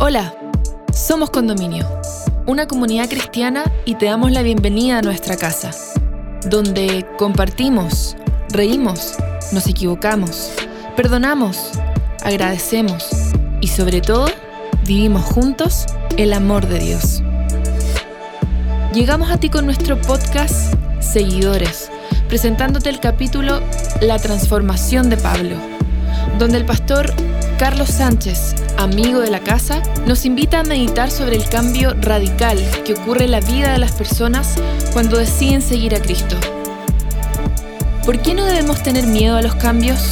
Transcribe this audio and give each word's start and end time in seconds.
Hola, 0.00 0.34
somos 0.92 1.30
Condominio, 1.30 1.86
una 2.46 2.66
comunidad 2.66 3.08
cristiana 3.08 3.64
y 3.84 3.94
te 3.96 4.06
damos 4.06 4.30
la 4.30 4.42
bienvenida 4.42 4.98
a 4.98 5.02
nuestra 5.02 5.36
casa, 5.36 5.70
donde 6.48 7.06
compartimos, 7.18 8.16
reímos, 8.50 9.14
nos 9.52 9.66
equivocamos, 9.66 10.50
perdonamos, 10.96 11.72
agradecemos 12.22 13.08
y 13.60 13.68
sobre 13.68 14.00
todo 14.00 14.26
vivimos 14.86 15.24
juntos 15.24 15.86
el 16.16 16.32
amor 16.32 16.66
de 16.66 16.78
Dios. 16.78 17.22
Llegamos 18.92 19.30
a 19.30 19.38
ti 19.38 19.50
con 19.50 19.66
nuestro 19.66 20.00
podcast 20.00 20.74
Seguidores, 21.00 21.90
presentándote 22.28 22.88
el 22.88 23.00
capítulo 23.00 23.60
La 24.00 24.18
transformación 24.18 25.10
de 25.10 25.16
Pablo, 25.16 25.56
donde 26.38 26.58
el 26.58 26.64
pastor 26.64 27.12
Carlos 27.58 27.88
Sánchez, 27.88 28.54
amigo 28.78 29.20
de 29.20 29.30
la 29.30 29.40
casa, 29.40 29.82
nos 30.06 30.24
invita 30.24 30.60
a 30.60 30.62
meditar 30.62 31.10
sobre 31.10 31.36
el 31.36 31.48
cambio 31.48 31.94
radical 32.00 32.58
que 32.84 32.94
ocurre 32.94 33.24
en 33.24 33.32
la 33.32 33.40
vida 33.40 33.72
de 33.72 33.78
las 33.78 33.92
personas 33.92 34.54
cuando 34.92 35.18
deciden 35.18 35.62
seguir 35.62 35.94
a 35.94 36.00
Cristo. 36.00 36.36
¿Por 38.04 38.20
qué 38.20 38.34
no 38.34 38.44
debemos 38.44 38.82
tener 38.82 39.06
miedo 39.06 39.36
a 39.36 39.42
los 39.42 39.54
cambios? 39.56 40.10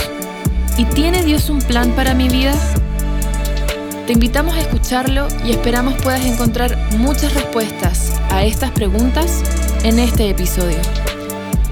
¿Y 0.76 0.84
tiene 0.86 1.22
Dios 1.22 1.48
un 1.50 1.60
plan 1.60 1.92
para 1.92 2.14
mi 2.14 2.28
vida? 2.28 2.54
Te 4.06 4.12
invitamos 4.12 4.54
a 4.54 4.60
escucharlo 4.60 5.28
y 5.46 5.52
esperamos 5.52 5.94
puedas 6.02 6.24
encontrar 6.26 6.76
muchas 6.98 7.32
respuestas 7.32 8.12
a 8.30 8.44
estas 8.44 8.70
preguntas 8.72 9.42
en 9.82 9.98
este 9.98 10.28
episodio. 10.28 10.78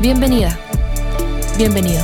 Bienvenida, 0.01 0.59
bienvenido. 1.59 2.03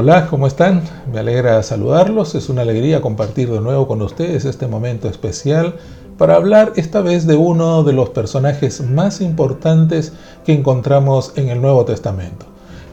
Hola, 0.00 0.28
¿cómo 0.30 0.46
están? 0.46 0.84
Me 1.12 1.18
alegra 1.18 1.60
saludarlos. 1.64 2.36
Es 2.36 2.48
una 2.48 2.62
alegría 2.62 3.00
compartir 3.00 3.50
de 3.50 3.60
nuevo 3.60 3.88
con 3.88 4.00
ustedes 4.00 4.44
este 4.44 4.68
momento 4.68 5.08
especial 5.08 5.74
para 6.16 6.36
hablar 6.36 6.72
esta 6.76 7.00
vez 7.00 7.26
de 7.26 7.34
uno 7.34 7.82
de 7.82 7.94
los 7.94 8.10
personajes 8.10 8.80
más 8.80 9.20
importantes 9.20 10.12
que 10.46 10.52
encontramos 10.52 11.32
en 11.34 11.48
el 11.48 11.60
Nuevo 11.60 11.84
Testamento. 11.84 12.46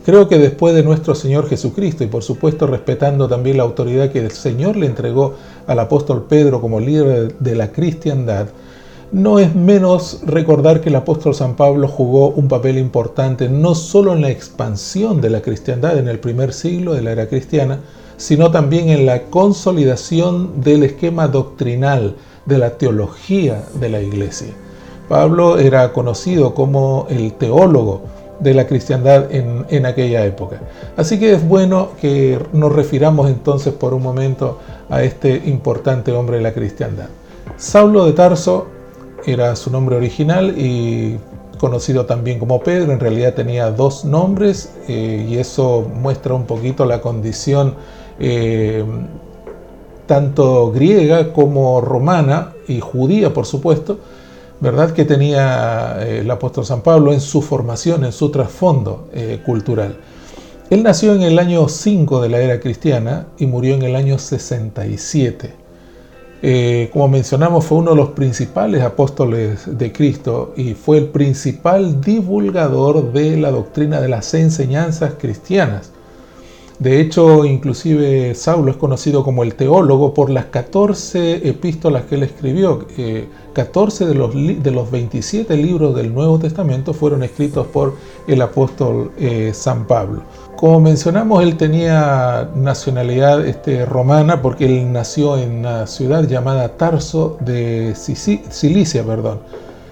Creo 0.03 0.28
que 0.28 0.39
después 0.39 0.73
de 0.73 0.81
nuestro 0.81 1.14
Señor 1.14 1.48
Jesucristo 1.48 2.03
y 2.03 2.08
por 2.08 2.23
supuesto 2.23 2.66
respetando 2.66 3.28
también 3.28 3.58
la 3.58 3.64
autoridad 3.64 4.09
que 4.09 4.26
el 4.26 4.31
Señor 4.31 4.76
le 4.76 4.88
entregó 4.88 5.36
al 5.67 5.78
apóstol 5.78 6.26
Pedro 6.28 6.59
como 6.59 6.80
líder 6.80 7.38
de 7.38 7.56
la 7.56 7.72
cristiandad, 7.72 8.48
no 9.11 9.39
es 9.39 9.56
menos 9.56 10.22
recordar 10.25 10.81
que 10.81 10.89
el 10.89 10.95
apóstol 10.95 11.36
San 11.36 11.56
Pablo 11.56 11.88
jugó 11.88 12.30
un 12.30 12.48
papel 12.48 12.78
importante 12.78 13.50
no 13.50 13.75
solo 13.75 14.14
en 14.14 14.22
la 14.22 14.30
expansión 14.30 15.22
de 15.22 15.30
la 15.30 15.42
cristiandad 15.42 15.98
en 15.98 16.08
el 16.08 16.20
primer 16.20 16.53
siglo 16.53 16.94
de 16.94 17.02
la 17.02 17.11
era 17.11 17.28
cristiana, 17.28 17.80
sino 18.17 18.52
también 18.52 18.89
en 18.89 19.06
la 19.06 19.23
consolidación 19.23 20.61
del 20.61 20.83
esquema 20.83 21.28
doctrinal 21.28 22.16
de 22.45 22.58
la 22.58 22.78
teología 22.78 23.64
de 23.80 23.89
la 23.89 24.02
iglesia. 24.02 24.53
Pablo 25.08 25.59
era 25.59 25.94
conocido 25.94 26.53
como 26.53 27.08
el 27.09 27.33
teólogo 27.33 28.02
de 28.39 28.53
la 28.53 28.67
cristiandad 28.67 29.31
en, 29.31 29.66
en, 29.70 29.86
aquella 29.86 30.26
época. 30.26 30.61
Así 30.98 31.20
que 31.20 31.33
es 31.33 31.48
bueno 31.48 31.89
que 32.02 32.39
nos 32.53 32.73
refiramos 32.73 33.30
entonces 33.30 33.73
por 33.73 33.94
un 33.94 34.03
momento 34.03 34.59
a 34.89 35.03
este 35.03 35.44
importante 35.45 36.11
hombre 36.11 36.38
de 36.38 36.44
la 36.44 36.53
cristiandad. 36.53 37.08
Saulo 37.56 38.06
de 38.06 38.14
Tarso 38.14 38.74
era 39.25 39.55
su 39.55 39.71
nombre 39.71 39.95
original 39.95 40.55
y 40.57 41.17
conocido 41.57 42.05
también 42.05 42.39
como 42.39 42.59
Pedro, 42.61 42.91
en 42.91 42.99
realidad 42.99 43.33
tenía 43.33 43.71
dos 43.71 44.05
nombres 44.05 44.73
eh, 44.87 45.25
y 45.27 45.37
eso 45.37 45.89
muestra 45.93 46.33
un 46.33 46.45
poquito 46.45 46.85
la 46.85 47.01
condición 47.01 47.75
eh, 48.19 48.83
tanto 50.05 50.71
griega 50.71 51.33
como 51.33 51.81
romana 51.81 52.53
y 52.67 52.80
judía, 52.80 53.33
por 53.33 53.45
supuesto, 53.45 53.99
¿verdad? 54.59 54.91
Que 54.91 55.05
tenía 55.05 55.97
eh, 56.02 56.19
el 56.19 56.30
apóstol 56.30 56.65
San 56.65 56.81
Pablo 56.81 57.14
en 57.14 57.21
su 57.21 57.41
formación, 57.41 58.05
en 58.05 58.11
su 58.11 58.30
trasfondo 58.30 59.08
cultural. 59.45 59.97
Él 60.69 60.83
nació 60.83 61.14
en 61.14 61.21
el 61.21 61.37
año 61.39 61.67
5 61.67 62.21
de 62.21 62.30
la 62.30 62.39
era 62.39 62.59
cristiana 62.59 63.27
y 63.37 63.45
murió 63.45 63.75
en 63.75 63.83
el 63.83 63.95
año 63.95 64.17
67. 64.17 65.64
Eh, 66.48 66.92
como 66.94 67.08
mencionamos, 67.08 67.66
fue 67.66 67.80
uno 67.80 67.89
de 67.89 67.98
los 67.98 68.10
principales 68.10 68.83
apóstoles 68.83 69.80
de 69.80 69.92
Cristo 69.92 70.54
y 70.56 70.76
fue 70.76 71.00
el 71.00 71.08
principal 71.08 72.00
divulgador 72.02 73.11
de 73.11 73.36
la 73.36 73.50
doctrina 73.50 74.00
de 74.00 74.10
las 74.10 74.32
enseñanzas 74.36 75.16
cristianas. 75.17 75.92
De 76.80 76.99
hecho, 76.99 77.45
inclusive 77.45 78.36
Saulo 78.36 78.69
es 78.69 78.75
conocido 78.75 79.23
como 79.23 79.43
el 79.43 79.55
teólogo 79.55 80.13
por 80.13 80.30
las 80.30 80.45
14 80.45 81.47
epístolas 81.47 82.03
que 82.03 82.15
él 82.15 82.23
escribió. 82.23 82.86
14 83.53 84.03
eh, 84.03 84.08
de 84.08 84.13
los, 84.13 84.33
de 84.33 84.71
los 84.71 84.91
27 84.91 85.55
libros 85.55 85.95
del 85.95 86.14
Nuevo 86.14 86.37
Testamento 86.37 86.93
fueron 86.93 87.23
escritos 87.23 87.67
por 87.67 87.95
el 88.27 88.41
apóstol 88.41 89.11
eh, 89.17 89.52
San 89.53 89.87
Pablo. 89.87 90.23
Como 90.58 90.81
mencionamos, 90.81 91.43
él 91.43 91.55
tenía 91.55 92.49
nacionalidad 92.55 93.45
este, 93.45 93.85
romana 93.85 94.41
porque 94.41 94.65
él 94.65 94.91
nació 94.91 95.37
en 95.37 95.59
una 95.59 95.87
ciudad 95.87 96.27
llamada 96.27 96.77
Tarso 96.77 97.37
de 97.39 97.93
Cilicia, 97.95 99.03
perdón, 99.05 99.39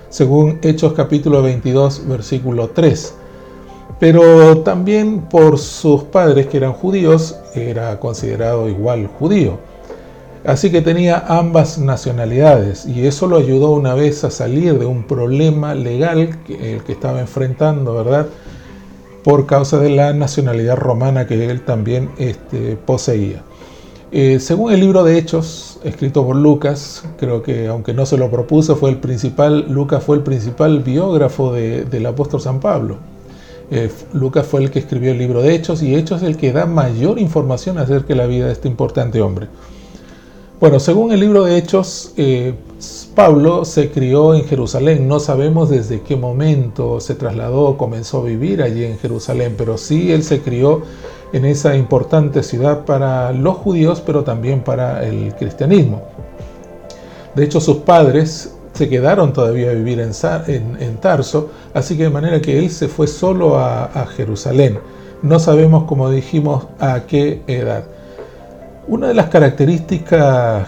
según 0.10 0.60
Hechos 0.62 0.92
capítulo 0.94 1.42
22, 1.42 2.08
versículo 2.08 2.70
3 2.70 3.23
pero 4.04 4.58
también 4.64 5.22
por 5.22 5.58
sus 5.58 6.04
padres 6.04 6.48
que 6.48 6.58
eran 6.58 6.74
judíos, 6.74 7.40
era 7.56 8.02
considerado 8.02 8.68
igual 8.68 9.08
judío. 9.08 9.60
Así 10.44 10.70
que 10.72 10.82
tenía 10.82 11.24
ambas 11.26 11.78
nacionalidades 11.78 12.86
y 12.86 13.08
eso 13.08 13.28
lo 13.28 13.38
ayudó 13.38 13.72
una 13.72 13.94
vez 13.94 14.26
a 14.26 14.30
salir 14.30 14.78
de 14.78 14.86
un 14.86 15.04
problema 15.04 15.74
legal 15.74 16.38
que, 16.44 16.74
el 16.74 16.84
que 16.84 16.92
estaba 16.92 17.22
enfrentando, 17.22 17.94
¿verdad? 17.94 18.28
Por 19.24 19.46
causa 19.46 19.80
de 19.80 19.92
la 19.92 20.12
nacionalidad 20.12 20.76
romana 20.76 21.26
que 21.26 21.50
él 21.50 21.62
también 21.62 22.10
este, 22.18 22.76
poseía. 22.76 23.42
Eh, 24.12 24.42
según 24.42 24.74
el 24.74 24.82
libro 24.82 25.06
de 25.06 25.18
Hechos, 25.18 25.80
escrito 25.86 26.26
por 26.26 26.36
Lucas, 26.36 27.06
creo 27.18 27.42
que 27.42 27.68
aunque 27.68 27.94
no 27.94 28.06
se 28.06 28.18
lo 28.18 28.30
propuso, 28.30 28.76
fue 28.76 28.90
el 28.90 28.98
principal, 28.98 29.66
Lucas 29.70 30.04
fue 30.04 30.18
el 30.18 30.24
principal 30.24 30.82
biógrafo 30.82 31.54
del 31.54 32.06
apóstol 32.06 32.42
San 32.42 32.60
Pablo. 32.60 33.13
Eh, 33.76 33.90
Lucas 34.14 34.46
fue 34.46 34.62
el 34.62 34.70
que 34.70 34.78
escribió 34.78 35.14
el 35.14 35.18
libro 35.18 35.42
de 35.42 35.56
Hechos 35.56 35.82
y 35.82 35.96
Hechos 35.96 36.22
es 36.22 36.28
el 36.28 36.38
que 36.38 36.54
da 36.54 36.68
mayor 36.68 37.18
información 37.18 37.80
acerca 37.80 38.10
de 38.10 38.16
la 38.16 38.28
vida 38.28 38.46
de 38.46 38.52
este 38.52 38.68
importante 38.68 39.20
hombre. 39.20 39.48
Bueno, 40.60 40.80
según 40.80 41.12
el 41.12 41.20
libro 41.20 41.44
de 41.44 41.58
Hechos, 41.58 42.14
eh, 42.16 42.54
Pablo 43.16 43.66
se 43.66 43.90
crió 43.90 44.36
en 44.36 44.46
Jerusalén. 44.46 45.08
No 45.08 45.20
sabemos 45.20 45.72
desde 45.72 46.02
qué 46.02 46.16
momento 46.16 47.00
se 47.00 47.16
trasladó, 47.16 47.76
comenzó 47.76 48.20
a 48.20 48.26
vivir 48.26 48.62
allí 48.62 48.84
en 48.84 49.00
Jerusalén, 49.00 49.56
pero 49.58 49.80
sí 49.80 50.12
él 50.12 50.22
se 50.22 50.42
crió 50.42 50.84
en 51.34 51.44
esa 51.44 51.76
importante 51.76 52.44
ciudad 52.44 52.86
para 52.86 53.32
los 53.32 53.58
judíos, 53.58 54.04
pero 54.06 54.24
también 54.24 54.64
para 54.64 55.04
el 55.04 55.34
cristianismo. 55.34 56.04
De 57.34 57.44
hecho, 57.44 57.60
sus 57.60 57.78
padres 57.78 58.53
se 58.74 58.90
quedaron 58.90 59.34
todavía 59.34 59.70
a 59.70 59.74
vivir 59.74 60.00
en, 60.00 60.98
Tarso, 60.98 61.52
así 61.74 61.96
que 61.96 62.04
de 62.04 62.10
manera 62.10 62.42
que 62.42 62.58
él 62.58 62.70
se 62.70 62.88
fue 62.88 63.08
solo 63.08 63.58
a, 63.58 64.08
Jerusalén. 64.16 64.80
No 65.22 65.40
sabemos, 65.40 65.86
como 65.86 66.10
dijimos, 66.10 66.66
a 66.80 67.02
qué 67.02 67.42
edad. 67.48 67.86
Una 68.88 69.08
de 69.08 69.14
las 69.14 69.28
características 69.28 70.68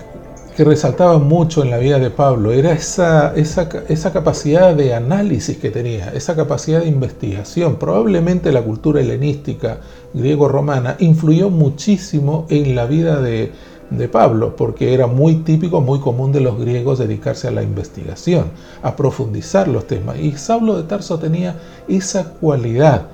que 0.56 0.64
resaltaba 0.64 1.18
mucho 1.18 1.64
en 1.64 1.70
la 1.70 1.78
vida 1.78 2.00
de 2.00 2.10
Pablo 2.10 2.54
era 2.54 2.72
esa, 2.72 3.34
esa, 3.36 3.68
esa, 3.90 4.14
capacidad 4.14 4.74
de 4.74 4.94
análisis 4.94 5.58
que 5.58 5.70
tenía, 5.70 6.12
esa 6.14 6.34
capacidad 6.34 6.80
de 6.80 6.88
investigación. 6.88 7.76
Probablemente 7.76 8.54
la 8.54 8.62
cultura 8.62 9.02
helenística 9.02 9.80
griego-romana 10.14 10.96
influyó 11.00 11.50
muchísimo 11.50 12.46
en 12.50 12.74
la 12.74 12.86
vida 12.86 13.20
de, 13.20 13.52
de 13.90 14.08
Pablo, 14.08 14.56
porque 14.56 14.94
era 14.94 15.08
muy 15.08 15.36
típico, 15.38 15.82
muy 15.82 16.00
común 16.00 16.32
de 16.32 16.42
los 16.42 16.60
griegos 16.60 17.00
dedicarse 17.00 17.48
a 17.48 17.52
la 17.52 17.64
investigación, 17.64 18.46
a 18.82 18.96
profundizar 18.96 19.68
los 19.68 19.86
temas. 19.88 20.18
Y 20.20 20.32
Saulo 20.34 20.78
de 20.78 20.84
Tarso 20.84 21.20
tenía 21.20 21.56
esa 21.88 22.34
cualidad. 22.34 23.08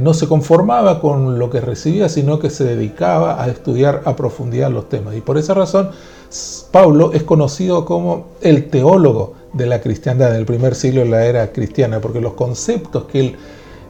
No 0.00 0.12
se 0.12 0.28
conformaba 0.28 1.00
con 1.00 1.38
lo 1.38 1.48
que 1.48 1.60
recibía, 1.60 2.08
sino 2.08 2.38
que 2.38 2.50
se 2.50 2.64
dedicaba 2.64 3.42
a 3.42 3.48
estudiar 3.48 4.02
a 4.04 4.14
profundidad 4.14 4.70
los 4.70 4.88
temas. 4.88 5.16
Y 5.16 5.22
por 5.22 5.38
esa 5.38 5.54
razón, 5.54 5.90
Pablo 6.70 7.12
es 7.14 7.22
conocido 7.22 7.84
como 7.86 8.26
el 8.42 8.68
teólogo 8.68 9.34
de 9.54 9.66
la 9.66 9.80
cristiandad 9.80 10.32
en 10.32 10.36
el 10.36 10.44
primer 10.44 10.74
siglo 10.74 11.00
de 11.00 11.08
la 11.08 11.24
era 11.24 11.50
cristiana, 11.52 12.00
porque 12.00 12.20
los 12.20 12.34
conceptos 12.34 13.04
que 13.04 13.20
él 13.20 13.36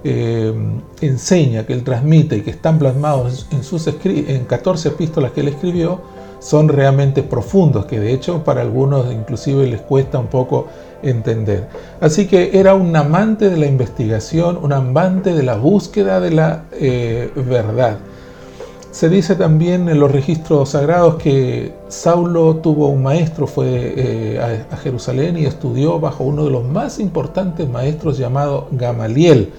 eh, 0.05 0.52
enseña, 1.00 1.67
que 1.67 1.73
él 1.73 1.85
transmite 1.85 2.37
y 2.37 2.41
que 2.43 2.50
están 2.50 2.79
plasmados 2.79 3.47
en, 3.50 3.62
sus 3.62 3.87
en 3.87 4.44
14 4.44 4.88
epístolas 4.88 5.32
que 5.32 5.41
él 5.41 5.49
escribió, 5.49 6.00
son 6.41 6.69
realmente 6.69 7.23
profundos, 7.23 7.85
que 7.85 8.00
de 8.00 8.12
hecho 8.12 8.43
para 8.44 8.62
algunos 8.62 9.12
inclusive 9.12 9.67
les 9.67 9.81
cuesta 9.82 10.19
un 10.19 10.29
poco 10.29 10.69
entender. 11.02 11.69
Así 12.00 12.26
que 12.26 12.58
era 12.58 12.75
un 12.75 12.94
amante 12.97 13.50
de 13.50 13.56
la 13.56 13.67
investigación, 13.67 14.58
un 14.62 14.73
amante 14.73 15.35
de 15.35 15.43
la 15.43 15.56
búsqueda 15.56 16.20
de 16.20 16.31
la 16.31 16.64
eh, 16.73 17.31
verdad. 17.37 17.99
Se 18.91 19.08
dice 19.08 19.37
también 19.37 19.88
en 19.88 20.00
los 20.00 20.11
registros 20.11 20.70
sagrados 20.70 21.14
que 21.14 21.73
Saulo 21.88 22.56
tuvo 22.56 22.88
un 22.88 23.05
maestro, 23.05 23.47
fue 23.47 23.94
eh, 23.97 24.67
a, 24.70 24.76
Jerusalén 24.79 25.38
y 25.38 25.47
estudió 25.47 26.00
bajo 26.00 26.25
uno 26.25 26.44
de 26.44 26.50
los 26.50 26.64
más 26.64 26.99
importantes 26.99 27.69
maestros 27.69 28.19
llamado 28.19 28.67
Gamaliel, 28.73 29.52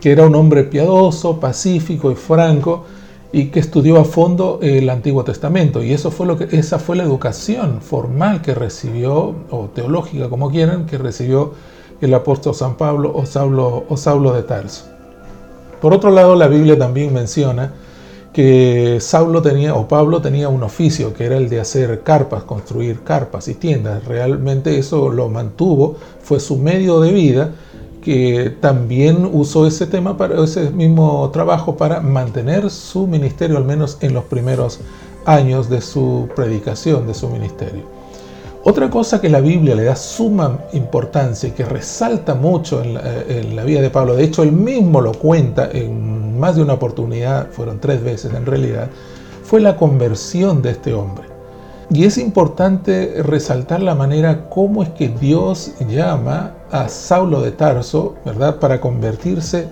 que 0.00 0.12
era 0.12 0.26
un 0.26 0.34
hombre 0.34 0.64
piadoso, 0.64 1.38
pacífico 1.38 2.10
y 2.10 2.14
franco, 2.14 2.84
y 3.32 3.46
que 3.46 3.60
estudió 3.60 4.00
a 4.00 4.04
fondo 4.04 4.58
el 4.62 4.88
Antiguo 4.90 5.22
Testamento. 5.22 5.82
Y 5.82 5.92
eso 5.92 6.10
fue 6.10 6.26
lo 6.26 6.36
que, 6.36 6.48
esa 6.56 6.78
fue 6.78 6.96
la 6.96 7.04
educación 7.04 7.80
formal 7.80 8.42
que 8.42 8.54
recibió, 8.54 9.34
o 9.50 9.70
teológica 9.72 10.28
como 10.28 10.50
quieran, 10.50 10.86
que 10.86 10.98
recibió 10.98 11.52
el 12.00 12.14
apóstol 12.14 12.54
San 12.54 12.76
Pablo 12.76 13.12
o 13.14 13.26
Saulo, 13.26 13.84
o 13.88 13.96
Saulo 13.96 14.32
de 14.32 14.42
Tarso. 14.42 14.86
Por 15.80 15.94
otro 15.94 16.10
lado, 16.10 16.34
la 16.34 16.48
Biblia 16.48 16.78
también 16.78 17.12
menciona 17.12 17.72
que 18.32 18.98
Saulo 19.00 19.42
tenía 19.42 19.74
o 19.74 19.88
Pablo 19.88 20.22
tenía 20.22 20.48
un 20.48 20.62
oficio 20.62 21.12
que 21.12 21.24
era 21.24 21.36
el 21.36 21.48
de 21.48 21.60
hacer 21.60 22.02
carpas, 22.02 22.44
construir 22.44 23.00
carpas 23.00 23.48
y 23.48 23.54
tiendas. 23.54 24.04
Realmente 24.04 24.78
eso 24.78 25.10
lo 25.10 25.28
mantuvo, 25.28 25.96
fue 26.22 26.38
su 26.38 26.56
medio 26.56 27.00
de 27.00 27.12
vida 27.12 27.52
que 28.02 28.56
también 28.60 29.28
usó 29.32 29.66
ese 29.66 29.86
tema 29.86 30.16
para 30.16 30.42
ese 30.42 30.70
mismo 30.70 31.30
trabajo 31.30 31.76
para 31.76 32.00
mantener 32.00 32.70
su 32.70 33.06
ministerio 33.06 33.56
al 33.56 33.64
menos 33.64 33.98
en 34.00 34.14
los 34.14 34.24
primeros 34.24 34.80
años 35.26 35.68
de 35.68 35.80
su 35.80 36.28
predicación, 36.34 37.06
de 37.06 37.14
su 37.14 37.28
ministerio. 37.28 37.82
Otra 38.62 38.90
cosa 38.90 39.20
que 39.20 39.30
la 39.30 39.40
Biblia 39.40 39.74
le 39.74 39.84
da 39.84 39.96
suma 39.96 40.58
importancia 40.74 41.48
y 41.48 41.52
que 41.52 41.64
resalta 41.64 42.34
mucho 42.34 42.82
en 42.82 42.94
la, 42.94 43.02
en 43.26 43.56
la, 43.56 43.64
vida 43.64 43.80
de 43.80 43.88
Pablo, 43.88 44.14
de 44.14 44.24
hecho 44.24 44.42
él 44.42 44.52
mismo 44.52 45.00
lo 45.00 45.12
cuenta 45.12 45.70
en 45.72 46.38
más 46.38 46.56
de 46.56 46.62
una 46.62 46.74
oportunidad, 46.74 47.48
fueron 47.52 47.80
tres 47.80 48.02
veces 48.02 48.34
en 48.34 48.44
realidad, 48.44 48.90
fue 49.44 49.60
la 49.60 49.76
conversión 49.76 50.60
de 50.60 50.72
este 50.72 50.92
hombre. 50.92 51.29
Y 51.92 52.04
es 52.04 52.18
importante 52.18 53.20
resaltar 53.24 53.82
la 53.82 53.96
manera 53.96 54.48
cómo 54.48 54.84
es 54.84 54.90
que 54.90 55.08
Dios 55.08 55.72
llama 55.88 56.54
a 56.70 56.88
Saulo 56.88 57.40
de 57.40 57.50
Tarso, 57.50 58.14
¿verdad?, 58.24 58.60
para 58.60 58.80
convertirse 58.80 59.68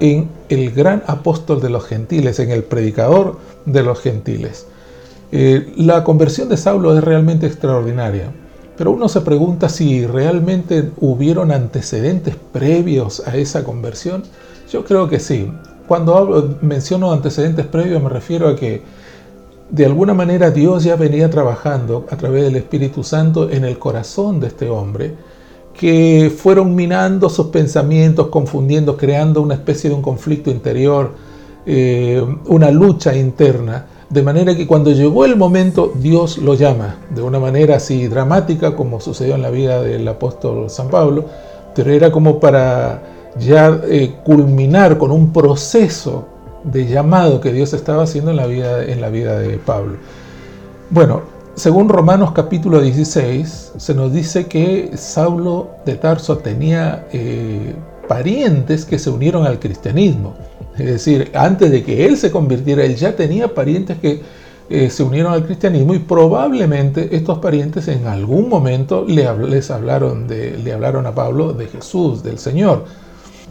en 0.00 0.30
el 0.48 0.70
gran 0.70 1.02
apóstol 1.06 1.60
de 1.60 1.68
los 1.68 1.84
gentiles, 1.84 2.38
en 2.40 2.50
el 2.50 2.64
predicador 2.64 3.38
de 3.66 3.82
los 3.82 4.00
gentiles. 4.00 4.66
Eh, 5.30 5.74
la 5.76 6.04
conversión 6.04 6.48
de 6.48 6.56
Saulo 6.56 6.96
es 6.96 7.04
realmente 7.04 7.46
extraordinaria, 7.46 8.32
pero 8.78 8.90
uno 8.90 9.10
se 9.10 9.20
pregunta 9.20 9.68
si 9.68 10.06
realmente 10.06 10.90
hubieron 11.00 11.52
antecedentes 11.52 12.34
previos 12.52 13.22
a 13.26 13.36
esa 13.36 13.62
conversión. 13.62 14.22
Yo 14.72 14.84
creo 14.84 15.08
que 15.08 15.20
sí. 15.20 15.52
Cuando 15.86 16.56
menciono 16.62 17.12
antecedentes 17.12 17.66
previos 17.66 18.02
me 18.02 18.08
refiero 18.08 18.48
a 18.48 18.56
que 18.56 18.82
de 19.72 19.86
alguna 19.86 20.12
manera 20.12 20.50
Dios 20.50 20.84
ya 20.84 20.96
venía 20.96 21.30
trabajando 21.30 22.04
a 22.10 22.16
través 22.16 22.44
del 22.44 22.56
Espíritu 22.56 23.02
Santo 23.02 23.50
en 23.50 23.64
el 23.64 23.78
corazón 23.78 24.38
de 24.38 24.48
este 24.48 24.68
hombre, 24.68 25.14
que 25.72 26.30
fueron 26.36 26.74
minando 26.74 27.30
sus 27.30 27.46
pensamientos, 27.46 28.26
confundiendo, 28.26 28.98
creando 28.98 29.40
una 29.40 29.54
especie 29.54 29.88
de 29.88 29.96
un 29.96 30.02
conflicto 30.02 30.50
interior, 30.50 31.12
eh, 31.64 32.22
una 32.48 32.70
lucha 32.70 33.16
interna, 33.16 33.86
de 34.10 34.22
manera 34.22 34.54
que 34.54 34.66
cuando 34.66 34.92
llegó 34.92 35.24
el 35.24 35.36
momento 35.36 35.90
Dios 35.98 36.36
lo 36.36 36.52
llama, 36.52 36.96
de 37.14 37.22
una 37.22 37.40
manera 37.40 37.76
así 37.76 38.08
dramática 38.08 38.76
como 38.76 39.00
sucedió 39.00 39.36
en 39.36 39.42
la 39.42 39.48
vida 39.48 39.80
del 39.80 40.06
apóstol 40.06 40.68
San 40.68 40.90
Pablo, 40.90 41.24
pero 41.74 41.90
era 41.90 42.12
como 42.12 42.38
para 42.38 43.02
ya 43.38 43.80
eh, 43.84 44.16
culminar 44.22 44.98
con 44.98 45.10
un 45.10 45.32
proceso 45.32 46.26
de 46.64 46.86
llamado 46.86 47.40
que 47.40 47.52
Dios 47.52 47.72
estaba 47.72 48.04
haciendo 48.04 48.30
en 48.30 48.36
la 48.36 48.46
vida, 48.46 48.84
en 48.84 49.00
la 49.00 49.08
vida 49.08 49.38
de 49.38 49.58
Pablo. 49.58 49.96
Bueno, 50.90 51.22
según 51.54 51.88
Romanos 51.88 52.32
capítulo 52.32 52.80
16, 52.80 53.72
se 53.76 53.94
nos 53.94 54.12
dice 54.12 54.46
que 54.46 54.90
Saulo 54.96 55.68
de 55.84 55.96
Tarso 55.96 56.38
tenía 56.38 57.06
eh, 57.12 57.74
parientes 58.08 58.84
que 58.84 58.98
se 58.98 59.10
unieron 59.10 59.46
al 59.46 59.58
cristianismo. 59.58 60.34
Es 60.78 60.86
decir, 60.86 61.30
antes 61.34 61.70
de 61.70 61.82
que 61.82 62.06
él 62.06 62.16
se 62.16 62.30
convirtiera, 62.30 62.84
él 62.84 62.96
ya 62.96 63.14
tenía 63.14 63.54
parientes 63.54 63.98
que 63.98 64.22
eh, 64.70 64.88
se 64.88 65.02
unieron 65.02 65.34
al 65.34 65.44
cristianismo 65.44 65.92
y 65.92 65.98
probablemente 65.98 67.14
estos 67.14 67.38
parientes 67.38 67.88
en 67.88 68.06
algún 68.06 68.48
momento 68.48 69.04
le, 69.06 69.28
les 69.46 69.70
hablaron, 69.70 70.26
de, 70.26 70.56
le 70.56 70.72
hablaron 70.72 71.06
a 71.06 71.14
Pablo 71.14 71.52
de 71.52 71.66
Jesús, 71.66 72.22
del 72.22 72.38
Señor 72.38 72.84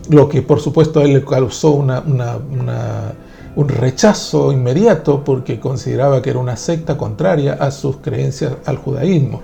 lo 0.09 0.27
que 0.29 0.41
por 0.41 0.59
supuesto 0.59 0.99
a 0.99 1.03
él 1.03 1.13
le 1.13 1.23
causó 1.23 1.71
un 1.71 3.69
rechazo 3.69 4.51
inmediato 4.51 5.23
porque 5.23 5.59
consideraba 5.59 6.21
que 6.21 6.29
era 6.31 6.39
una 6.39 6.55
secta 6.55 6.97
contraria 6.97 7.53
a 7.53 7.71
sus 7.71 7.97
creencias 7.97 8.53
al 8.65 8.77
judaísmo. 8.77 9.41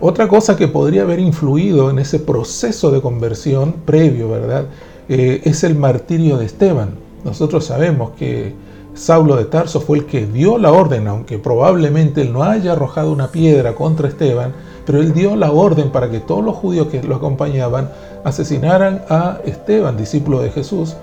Otra 0.00 0.28
cosa 0.28 0.56
que 0.56 0.68
podría 0.68 1.02
haber 1.02 1.18
influido 1.18 1.88
en 1.88 1.98
ese 1.98 2.18
proceso 2.18 2.90
de 2.90 3.00
conversión 3.00 3.72
previo, 3.84 4.28
¿verdad? 4.28 4.66
Eh, 5.08 5.40
es 5.44 5.64
el 5.64 5.76
martirio 5.76 6.36
de 6.36 6.46
Esteban. 6.46 6.90
Nosotros 7.24 7.64
sabemos 7.64 8.10
que 8.18 8.54
Saulo 8.94 9.36
de 9.36 9.46
Tarso 9.46 9.80
fue 9.80 9.98
el 9.98 10.06
que 10.06 10.26
dio 10.26 10.58
la 10.58 10.72
orden, 10.72 11.08
aunque 11.08 11.38
probablemente 11.38 12.22
él 12.22 12.32
no 12.32 12.42
haya 12.44 12.72
arrojado 12.72 13.12
una 13.12 13.28
piedra 13.28 13.74
contra 13.74 14.08
Esteban, 14.08 14.52
pero 14.84 15.00
él 15.00 15.14
dio 15.14 15.36
la 15.36 15.50
orden 15.52 15.90
para 15.90 16.10
que 16.10 16.20
todos 16.20 16.44
los 16.44 16.54
judíos 16.56 16.88
que 16.88 17.02
lo 17.02 17.16
acompañaban 17.16 17.90
asesinaran 18.24 19.02
a 19.08 19.38
Esteban, 19.44 19.96
discípulo 19.96 20.40
de 20.40 20.50
Jesús, 20.50 20.96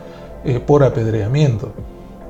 eh, 0.43 0.59
por 0.59 0.83
apedreamiento. 0.83 1.71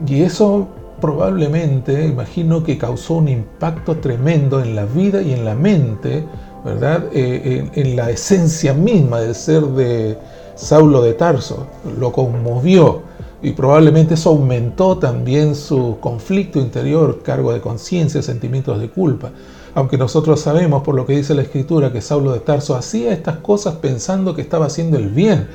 Y 0.06 0.22
eso 0.22 0.68
probablemente, 1.00 2.06
imagino 2.06 2.64
que 2.64 2.78
causó 2.78 3.16
un 3.16 3.30
impacto 3.30 3.98
tremendo 3.98 4.62
en 4.62 4.76
la 4.76 4.86
vida 4.86 5.22
y 5.22 5.34
en 5.34 5.46
la 5.46 5.56
mente, 5.56 6.26
¿verdad? 6.64 7.06
Eh, 7.14 7.70
en, 7.74 7.96
la 7.96 8.12
esencia 8.12 8.74
misma 8.74 9.22
del 9.22 9.34
ser 9.34 9.64
de 9.64 10.18
Saulo 10.56 11.02
de 11.02 11.14
Tarso. 11.14 11.68
Lo 12.00 12.12
conmovió 12.12 13.02
y 13.42 13.52
probablemente 13.52 14.14
eso 14.14 14.30
aumentó 14.30 14.98
también 14.98 15.56
su 15.56 15.98
conflicto 16.00 16.60
interior, 16.60 17.24
cargo 17.24 17.54
de 17.54 17.62
conciencia, 17.62 18.22
sentimientos 18.22 18.80
de 18.80 18.90
culpa 18.90 19.32
aunque 19.74 19.98
nosotros 19.98 20.42
sabemos 20.42 20.84
por 20.84 20.96
lo 20.96 21.06
que 21.06 21.16
dice 21.16 21.34
la 21.34 21.44
escritura 21.44 21.92
que 21.92 22.02
Saulo 22.02 22.34
de 22.34 22.40
Tarso 22.40 22.76
hacía 22.76 23.14
estas 23.14 23.38
cosas 23.38 23.76
pensando 23.76 24.36
que 24.36 24.42
estaba 24.42 24.66
haciendo 24.66 24.98
el 24.98 25.10
bien. 25.10 25.48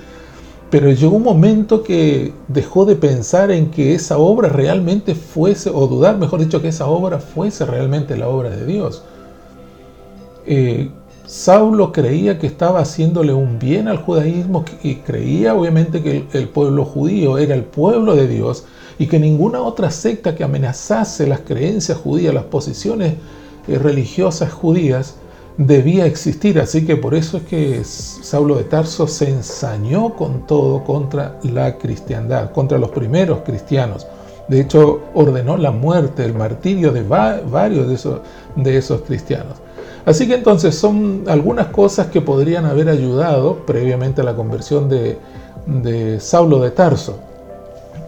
Pero 0.71 0.91
llegó 0.91 1.17
un 1.17 1.23
momento 1.23 1.83
que 1.83 2.33
dejó 2.49 2.87
de 2.87 2.97
pensar 2.97 3.51
en 3.51 3.71
que 3.71 3.95
esa 3.95 4.19
obra 4.19 4.49
realmente 4.49 5.15
fuese, 5.15 5.71
o 5.71 5.87
dudar, 5.87 6.19
mejor 6.19 6.41
dicho, 6.41 6.61
que 6.61 6.69
esa 6.69 6.87
obra 6.87 7.19
fuese 7.21 7.65
realmente 7.65 8.17
la 8.17 8.29
obra 8.29 8.51
de 8.51 8.67
Dios. 8.67 9.05
Eh, 10.45 10.91
Saulo 11.27 11.93
creía 11.93 12.39
que 12.39 12.47
estaba 12.47 12.81
haciéndole 12.81 13.33
un 13.33 13.59
bien 13.59 13.89
al 13.89 13.99
judaísmo 13.99 14.65
y 14.83 14.97
creía 14.97 15.55
obviamente 15.55 16.03
que 16.03 16.25
el 16.33 16.49
pueblo 16.49 16.85
judío 16.85 17.39
era 17.39 17.55
el 17.55 17.65
pueblo 17.65 18.15
de 18.15 18.29
Dios 18.29 18.65
y 18.99 19.09
que 19.09 19.19
ninguna 19.19 19.61
otra 19.61 19.91
secta 19.91 20.37
que 20.37 20.45
amenazase 20.45 21.27
las 21.27 21.41
creencias 21.41 21.99
judías, 21.99 22.33
las 22.33 22.45
posiciones 22.45 23.15
religiosas 23.67 24.53
judías 24.53 25.17
debía 25.59 26.07
existir, 26.07 26.61
así 26.61 26.85
que 26.85 26.97
por 26.97 27.15
eso 27.15 27.39
es 27.39 27.43
que 27.45 27.83
Saulo 27.85 28.57
de 28.57 28.65
Tarso 28.65 29.07
se 29.07 29.31
ensañó 29.31 30.15
con 30.15 30.47
todo 30.47 30.85
contra 30.85 31.39
la 31.43 31.79
cristiandad, 31.79 32.53
contra 32.53 32.79
los 32.79 32.91
primeros 32.91 33.41
cristianos. 33.41 34.07
De 34.49 34.61
hecho, 34.61 35.01
ordenó 35.15 35.57
la 35.57 35.73
muerte, 35.73 36.25
el 36.25 36.35
martirio 36.35 36.93
de 36.93 37.03
varios 37.03 37.89
de 38.55 38.77
esos, 38.77 39.01
cristianos. 39.03 39.57
Así 40.05 40.29
que 40.29 40.35
entonces 40.35 40.77
son 40.77 41.25
algunas 41.27 41.69
cosas 41.69 42.09
que 42.09 42.21
podrían 42.21 42.65
haber 42.65 42.89
ayudado 42.89 43.67
previamente 43.67 44.21
a 44.21 44.25
la 44.25 44.37
conversión 44.37 44.89
de 44.89 46.21
Saulo 46.21 46.61
de 46.61 46.71
Tarso, 46.71 47.19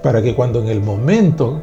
para 0.03 0.23
que 0.23 0.37
cuando 0.37 0.61
en 0.61 0.69
el 0.69 0.81
momento 0.81 1.61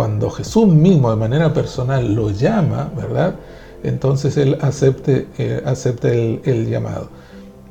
cuando 0.00 0.30
Jesús 0.30 0.66
mismo 0.66 1.10
de 1.10 1.16
manera 1.16 1.52
personal 1.52 2.14
lo 2.14 2.30
llama, 2.30 2.90
¿verdad? 2.96 3.34
Entonces 3.82 4.38
él 4.38 4.56
acepte, 4.62 5.28
eh, 5.36 5.62
acepte 5.66 6.40
el, 6.42 6.70
llamado. 6.70 7.08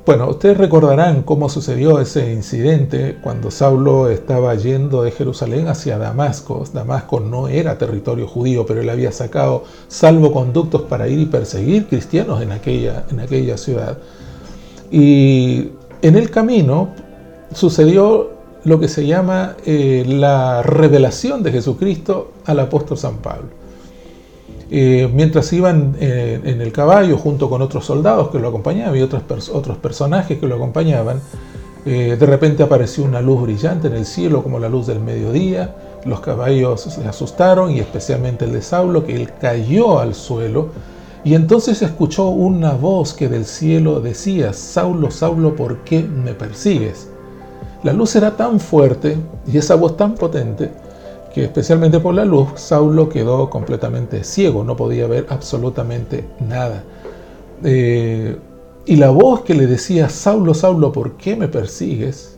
Bueno, 0.06 0.30
ustedes 0.30 0.56
recordarán 0.56 1.24
cómo 1.24 1.48
sucedió 1.48 1.98
ese 1.98 2.32
incidente 2.32 3.18
cuando 3.20 3.50
Saulo 3.50 4.08
estaba 4.08 4.54
yendo 4.54 5.02
de 5.02 5.10
Jerusalén 5.10 5.66
hacia 5.66 5.98
Damasco. 5.98 6.62
Damasco 6.72 7.18
no 7.18 7.48
era 7.48 7.78
territorio 7.78 8.28
judío, 8.28 8.64
pero 8.64 8.80
él 8.80 8.90
había 8.90 9.10
sacado 9.10 9.64
salvoconductos 9.88 10.82
para 10.82 11.08
ir 11.08 11.18
y 11.18 11.26
perseguir 11.26 11.88
cristianos 11.88 12.40
en 12.42 12.52
aquella, 12.52 13.06
en 13.10 13.18
aquella 13.18 13.56
ciudad. 13.56 13.98
Y 14.88 15.70
en 16.00 16.14
el 16.14 16.30
camino 16.30 16.90
sucedió 17.52 18.39
lo 18.64 18.78
que 18.78 18.88
se 18.88 19.06
llama 19.06 19.56
eh, 19.64 20.04
la 20.06 20.62
revelación 20.62 21.42
de 21.42 21.52
Jesucristo 21.52 22.32
al 22.46 22.60
apóstol 22.60 22.98
San 22.98 23.16
Pablo. 23.18 23.48
eh, 24.72 25.10
mientras 25.12 25.52
iban 25.52 25.96
eh, 26.00 26.40
en 26.44 26.60
el 26.60 26.70
caballo 26.72 27.18
junto 27.18 27.50
con 27.50 27.60
otros 27.60 27.84
soldados 27.86 28.30
que 28.30 28.38
lo 28.38 28.48
acompañaban 28.48 28.96
y 28.96 29.02
otros, 29.02 29.48
otros 29.48 29.78
personajes 29.78 30.38
que 30.38 30.46
lo 30.46 30.54
acompañaban, 30.56 31.20
de 31.84 32.26
repente 32.26 32.62
apareció 32.62 33.04
una 33.04 33.22
luz 33.22 33.42
brillante 33.42 33.88
en 33.88 33.94
el 33.94 34.04
cielo 34.04 34.42
como 34.42 34.58
la 34.58 34.68
luz 34.68 34.86
del 34.86 35.00
mediodía. 35.00 35.74
Los 36.04 36.20
caballos 36.20 36.82
se 36.82 37.08
asustaron 37.08 37.70
y 37.70 37.80
especialmente 37.80 38.44
el 38.44 38.52
de 38.52 38.60
Saulo, 38.60 39.04
que 39.04 39.16
él 39.16 39.30
cayó 39.40 39.98
al 39.98 40.14
suelo. 40.14 40.68
Y 41.24 41.34
entonces 41.34 41.80
escuchó 41.80 42.28
una 42.28 42.72
voz 42.72 43.14
que 43.14 43.28
del 43.28 43.46
cielo 43.46 44.00
decía, 44.00 44.52
Saulo, 44.52 45.10
Saulo, 45.10 45.56
¿por 45.56 45.78
qué 45.78 46.02
me 46.02 46.34
persigues? 46.34 47.09
La 47.82 47.92
luz 47.92 48.14
era 48.16 48.36
tan 48.36 48.60
fuerte 48.60 49.16
y 49.50 49.56
esa 49.56 49.74
voz 49.74 49.96
tan 49.96 50.14
potente 50.14 50.70
que 51.32 51.44
especialmente 51.44 52.00
por 52.00 52.14
la 52.14 52.24
luz 52.24 52.48
Saulo 52.56 53.08
quedó 53.08 53.48
completamente 53.48 54.24
ciego, 54.24 54.64
no 54.64 54.76
podía 54.76 55.06
ver 55.06 55.26
absolutamente 55.30 56.24
nada. 56.46 56.82
Eh, 57.64 58.36
y 58.86 58.96
la 58.96 59.10
voz 59.10 59.42
que 59.42 59.54
le 59.54 59.66
decía, 59.66 60.08
Saulo, 60.08 60.52
Saulo, 60.54 60.92
¿por 60.92 61.12
qué 61.12 61.36
me 61.36 61.48
persigues? 61.48 62.36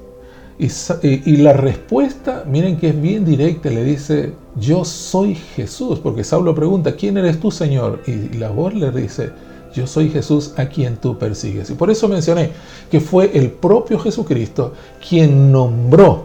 Y, 0.59 0.69
y, 1.03 1.37
la 1.39 1.55
respuesta, 1.55 2.45
miren 2.47 2.77
que 2.77 2.91
es 2.91 3.01
bien 3.01 3.25
directa, 3.25 3.69
le 3.71 3.83
dice, 3.83 4.35
yo 4.57 4.85
soy 4.85 5.35
Jesús, 5.35 5.99
porque 5.99 6.23
Saulo 6.23 6.55
pregunta, 6.55 6.95
¿quién 6.95 7.17
eres 7.17 7.41
tú, 7.41 7.51
Señor? 7.51 8.01
Y 8.07 8.37
la 8.37 8.51
voz 8.51 8.75
le 8.75 8.93
dice, 8.93 9.31
yo 9.73 9.87
soy 9.87 10.11
Jesús 10.11 10.53
a 10.57 10.67
quien 10.67 10.97
tú 10.97 11.19
persigues. 11.19 11.71
Y 11.71 11.75
por 11.75 11.91
eso 11.91 12.09
mencioné 12.09 12.51
que 12.91 13.01
fue 13.01 13.31
el 13.35 13.51
propio 13.51 13.99
Jesucristo 13.99 14.73
quien 15.07 15.51
nombró 15.51 16.25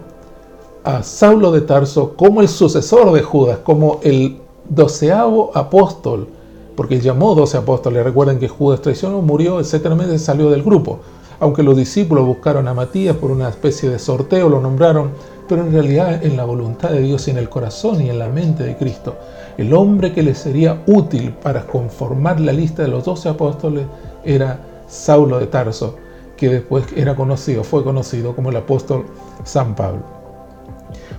a 0.84 1.04
Saulo 1.04 1.52
de 1.52 1.62
Tarso 1.62 2.16
como 2.16 2.42
el 2.42 2.48
sucesor 2.48 3.12
de 3.12 3.22
Judas, 3.22 3.60
como 3.64 4.00
el 4.04 4.38
doceavo 4.70 5.52
apóstol, 5.54 6.28
porque 6.76 7.00
llamó 7.00 7.36
doce 7.36 7.58
apóstoles. 7.58 8.04
Recuerden 8.04 8.40
que 8.40 8.48
Judas 8.48 8.82
traicionó, 8.82 9.22
murió, 9.22 9.60
etcétera, 9.60 9.98
salió 10.18 10.50
del 10.50 10.64
grupo. 10.64 11.00
Aunque 11.40 11.64
los 11.64 11.78
discípulos 11.78 12.26
buscaron 12.26 12.68
a 12.68 12.74
Matías 12.74 13.16
por 13.16 13.32
una 13.32 13.50
especie 13.50 13.90
de 13.90 14.00
sorteo, 14.00 14.50
lo 14.50 14.60
nombraron, 14.60 15.12
pero 15.48 15.62
en 15.62 15.72
realidad 15.72 16.24
en 16.24 16.36
la 16.36 16.46
voluntad 16.46 16.90
de 16.90 17.02
Dios 17.02 17.28
y 17.28 17.32
en 17.32 17.38
el 17.38 17.50
corazón 17.50 18.02
y 18.02 18.10
en 18.10 18.20
la 18.20 18.28
mente 18.28 18.64
de 18.64 18.76
Cristo 18.76 19.16
el 19.58 19.74
hombre 19.74 20.14
que 20.14 20.24
le 20.24 20.36
sería 20.36 20.84
útil 20.86 21.34
para 21.42 21.66
conformar 21.66 22.40
la 22.40 22.54
lista 22.54 22.84
de 22.84 22.90
los 22.90 23.06
doce 23.06 23.30
apóstoles 23.30 23.86
era 24.24 24.60
Saulo 24.88 25.40
de 25.40 25.48
Tarso, 25.48 25.96
que 26.36 26.50
después 26.50 26.86
era 26.96 27.16
conocido, 27.16 27.64
fue 27.64 27.84
conocido 27.84 28.36
como 28.36 28.50
el 28.50 28.58
apóstol 28.58 29.06
San 29.44 29.76
Pablo. 29.76 30.04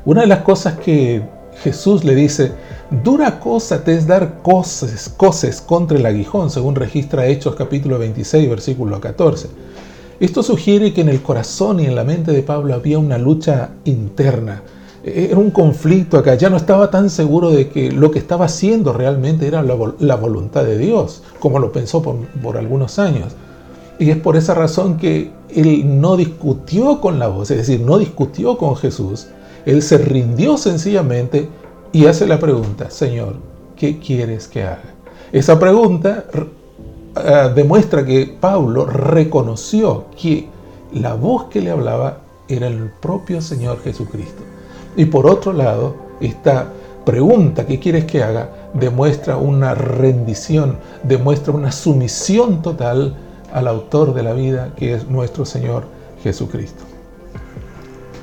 Una 0.04 0.22
de 0.22 0.28
las 0.28 0.40
cosas 0.40 0.78
que 0.78 1.22
Jesús 1.62 2.04
le 2.04 2.14
dice, 2.14 2.52
dura 3.02 3.40
cosa 3.40 3.82
te 3.82 3.96
es 3.96 4.06
dar 4.06 4.40
cosas, 4.42 5.60
contra 5.66 5.98
el 5.98 6.06
aguijón, 6.06 6.50
según 6.50 6.76
registra 6.76 7.26
Hechos 7.26 7.56
capítulo 7.56 7.98
26, 7.98 8.48
versículo 8.48 9.00
14. 9.00 9.48
Esto 10.20 10.42
sugiere 10.42 10.92
que 10.92 11.00
en 11.00 11.08
el 11.08 11.22
corazón 11.22 11.80
y 11.80 11.86
en 11.86 11.96
la 11.96 12.04
mente 12.04 12.32
de 12.32 12.42
Pablo 12.42 12.74
había 12.74 12.98
una 12.98 13.18
lucha 13.18 13.70
interna, 13.84 14.62
era 15.14 15.38
un 15.38 15.50
conflicto 15.50 16.18
acá, 16.18 16.34
ya 16.34 16.50
no 16.50 16.56
estaba 16.56 16.90
tan 16.90 17.10
seguro 17.10 17.50
de 17.50 17.68
que 17.68 17.90
lo 17.92 18.10
que 18.10 18.18
estaba 18.18 18.46
haciendo 18.46 18.92
realmente 18.92 19.46
era 19.46 19.62
la, 19.62 20.16
voluntad 20.16 20.64
de 20.64 20.78
Dios, 20.78 21.22
como 21.38 21.58
lo 21.58 21.72
pensó 21.72 22.02
por, 22.02 22.16
por, 22.42 22.56
algunos 22.56 22.98
años. 22.98 23.34
Y 23.98 24.10
es 24.10 24.16
por 24.16 24.36
esa 24.36 24.54
razón 24.54 24.96
que 24.96 25.30
él 25.50 26.00
no 26.00 26.16
discutió 26.16 27.00
con 27.00 27.18
la 27.18 27.28
voz, 27.28 27.50
es 27.50 27.58
decir, 27.58 27.80
no 27.80 27.98
discutió 27.98 28.56
con 28.58 28.76
Jesús, 28.76 29.28
él 29.66 29.82
se 29.82 29.98
rindió 29.98 30.56
sencillamente 30.56 31.48
y 31.92 32.06
hace 32.06 32.26
la 32.26 32.38
pregunta, 32.38 32.90
Señor, 32.90 33.36
¿qué 33.76 33.98
quieres 33.98 34.48
que 34.48 34.62
haga? 34.62 34.94
Esa 35.32 35.58
pregunta 35.58 36.24
uh, 36.34 37.54
demuestra 37.54 38.04
que 38.04 38.36
Pablo 38.40 38.86
reconoció 38.86 40.06
que 40.20 40.48
la 40.92 41.14
voz 41.14 41.44
que 41.44 41.60
le 41.60 41.70
hablaba 41.70 42.18
era 42.48 42.66
el 42.66 42.90
propio 43.00 43.42
Señor 43.42 43.82
Jesucristo. 43.82 44.42
Y 44.98 45.04
por 45.04 45.28
otro 45.28 45.52
lado, 45.52 45.94
esta 46.20 46.72
pregunta 47.04 47.64
que 47.64 47.78
quieres 47.78 48.04
que 48.04 48.20
haga 48.24 48.50
demuestra 48.74 49.36
una 49.36 49.72
rendición, 49.72 50.76
demuestra 51.04 51.52
una 51.52 51.70
sumisión 51.70 52.62
total 52.62 53.16
al 53.52 53.68
autor 53.68 54.12
de 54.12 54.24
la 54.24 54.32
vida, 54.32 54.72
que 54.76 54.94
es 54.94 55.08
nuestro 55.08 55.44
Señor 55.44 55.84
Jesucristo. 56.24 56.82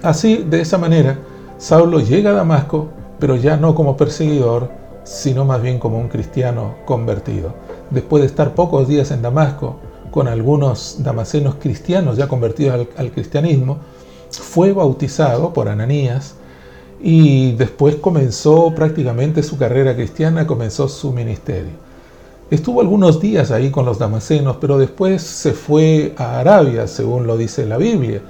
Así, 0.03 0.46
de 0.50 0.60
esa 0.60 0.77
manera, 0.77 1.17
Saulo 1.58 2.01
llega 2.01 2.32
a 2.32 2.34
Damasco, 2.34 2.89
pero 3.20 3.38
ya 3.38 3.55
no 3.55 3.74
como 3.74 3.96
perseguidor, 3.96 4.70
sino 5.05 5.46
más 5.46 5.62
bien 5.62 5.79
como 5.79 5.98
un 5.98 6.10
cristiano 6.10 6.75
convertido. 6.84 7.53
Después 7.89 8.20
de 8.20 8.27
estar 8.27 8.53
pocos 8.53 8.89
días 8.89 9.12
en 9.12 9.22
Damasco, 9.22 9.77
con 10.12 10.27
algunos 10.27 10.98
damasenos 11.00 11.55
cristianos 11.55 12.17
ya 12.17 12.27
convertidos 12.27 12.74
al, 12.74 12.89
al 12.98 13.12
cristianismo, 13.13 13.77
fue 14.29 14.74
bautizado 14.74 15.53
por 15.53 15.70
Ananías, 15.70 16.36
y 17.07 17.51
después 17.51 17.97
comenzó 17.97 18.74
prácticamente 18.74 19.43
su 19.43 19.59
carrera 19.59 19.95
cristiana, 19.95 20.47
comenzó 20.47 20.88
su 20.88 21.12
ministerio. 21.12 21.74
Estuvo 22.50 22.81
algunos 22.81 23.21
días 23.21 23.51
ahí 23.51 23.69
con 23.69 23.85
los 23.85 24.00
damasenos, 24.00 24.57
pero 24.59 24.79
después 24.79 25.21
se 25.21 25.53
fue 25.53 26.15
a 26.17 26.39
Arabia, 26.39 26.88
según 26.88 27.27
lo 27.27 27.38
dice 27.38 27.67
la 27.67 27.77
Biblia. 27.77 28.24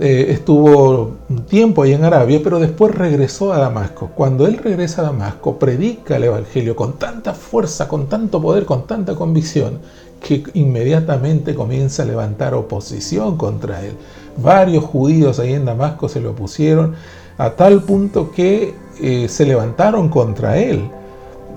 Eh, 0.00 0.28
estuvo 0.30 1.16
un 1.28 1.44
tiempo 1.44 1.82
ahí 1.82 1.92
en 1.92 2.04
Arabia, 2.04 2.40
pero 2.42 2.58
después 2.58 2.94
regresó 2.94 3.52
a 3.52 3.58
Damasco. 3.58 4.10
Cuando 4.14 4.46
él 4.46 4.56
regresa 4.64 5.02
a 5.02 5.06
Damasco, 5.06 5.58
predica 5.58 6.16
el 6.16 6.24
Evangelio 6.24 6.74
con 6.74 6.94
tanta 6.94 7.34
fuerza, 7.34 7.86
con 7.86 8.06
tanto 8.06 8.40
poder, 8.40 8.64
con 8.64 8.86
tanta 8.86 9.14
convicción, 9.14 9.78
que 10.26 10.42
inmediatamente 10.54 11.54
comienza 11.54 12.02
a 12.02 12.06
levantar 12.06 12.54
oposición 12.54 13.36
contra 13.36 13.84
él. 13.84 13.92
Varios 14.38 14.84
judíos 14.84 15.38
ahí 15.38 15.52
en 15.52 15.66
Damasco 15.66 16.08
se 16.08 16.22
le 16.22 16.28
opusieron 16.28 16.94
a 17.38 17.50
tal 17.50 17.82
punto 17.82 18.30
que 18.30 18.74
eh, 19.00 19.28
se 19.28 19.44
levantaron 19.46 20.08
contra 20.08 20.58
él. 20.58 20.90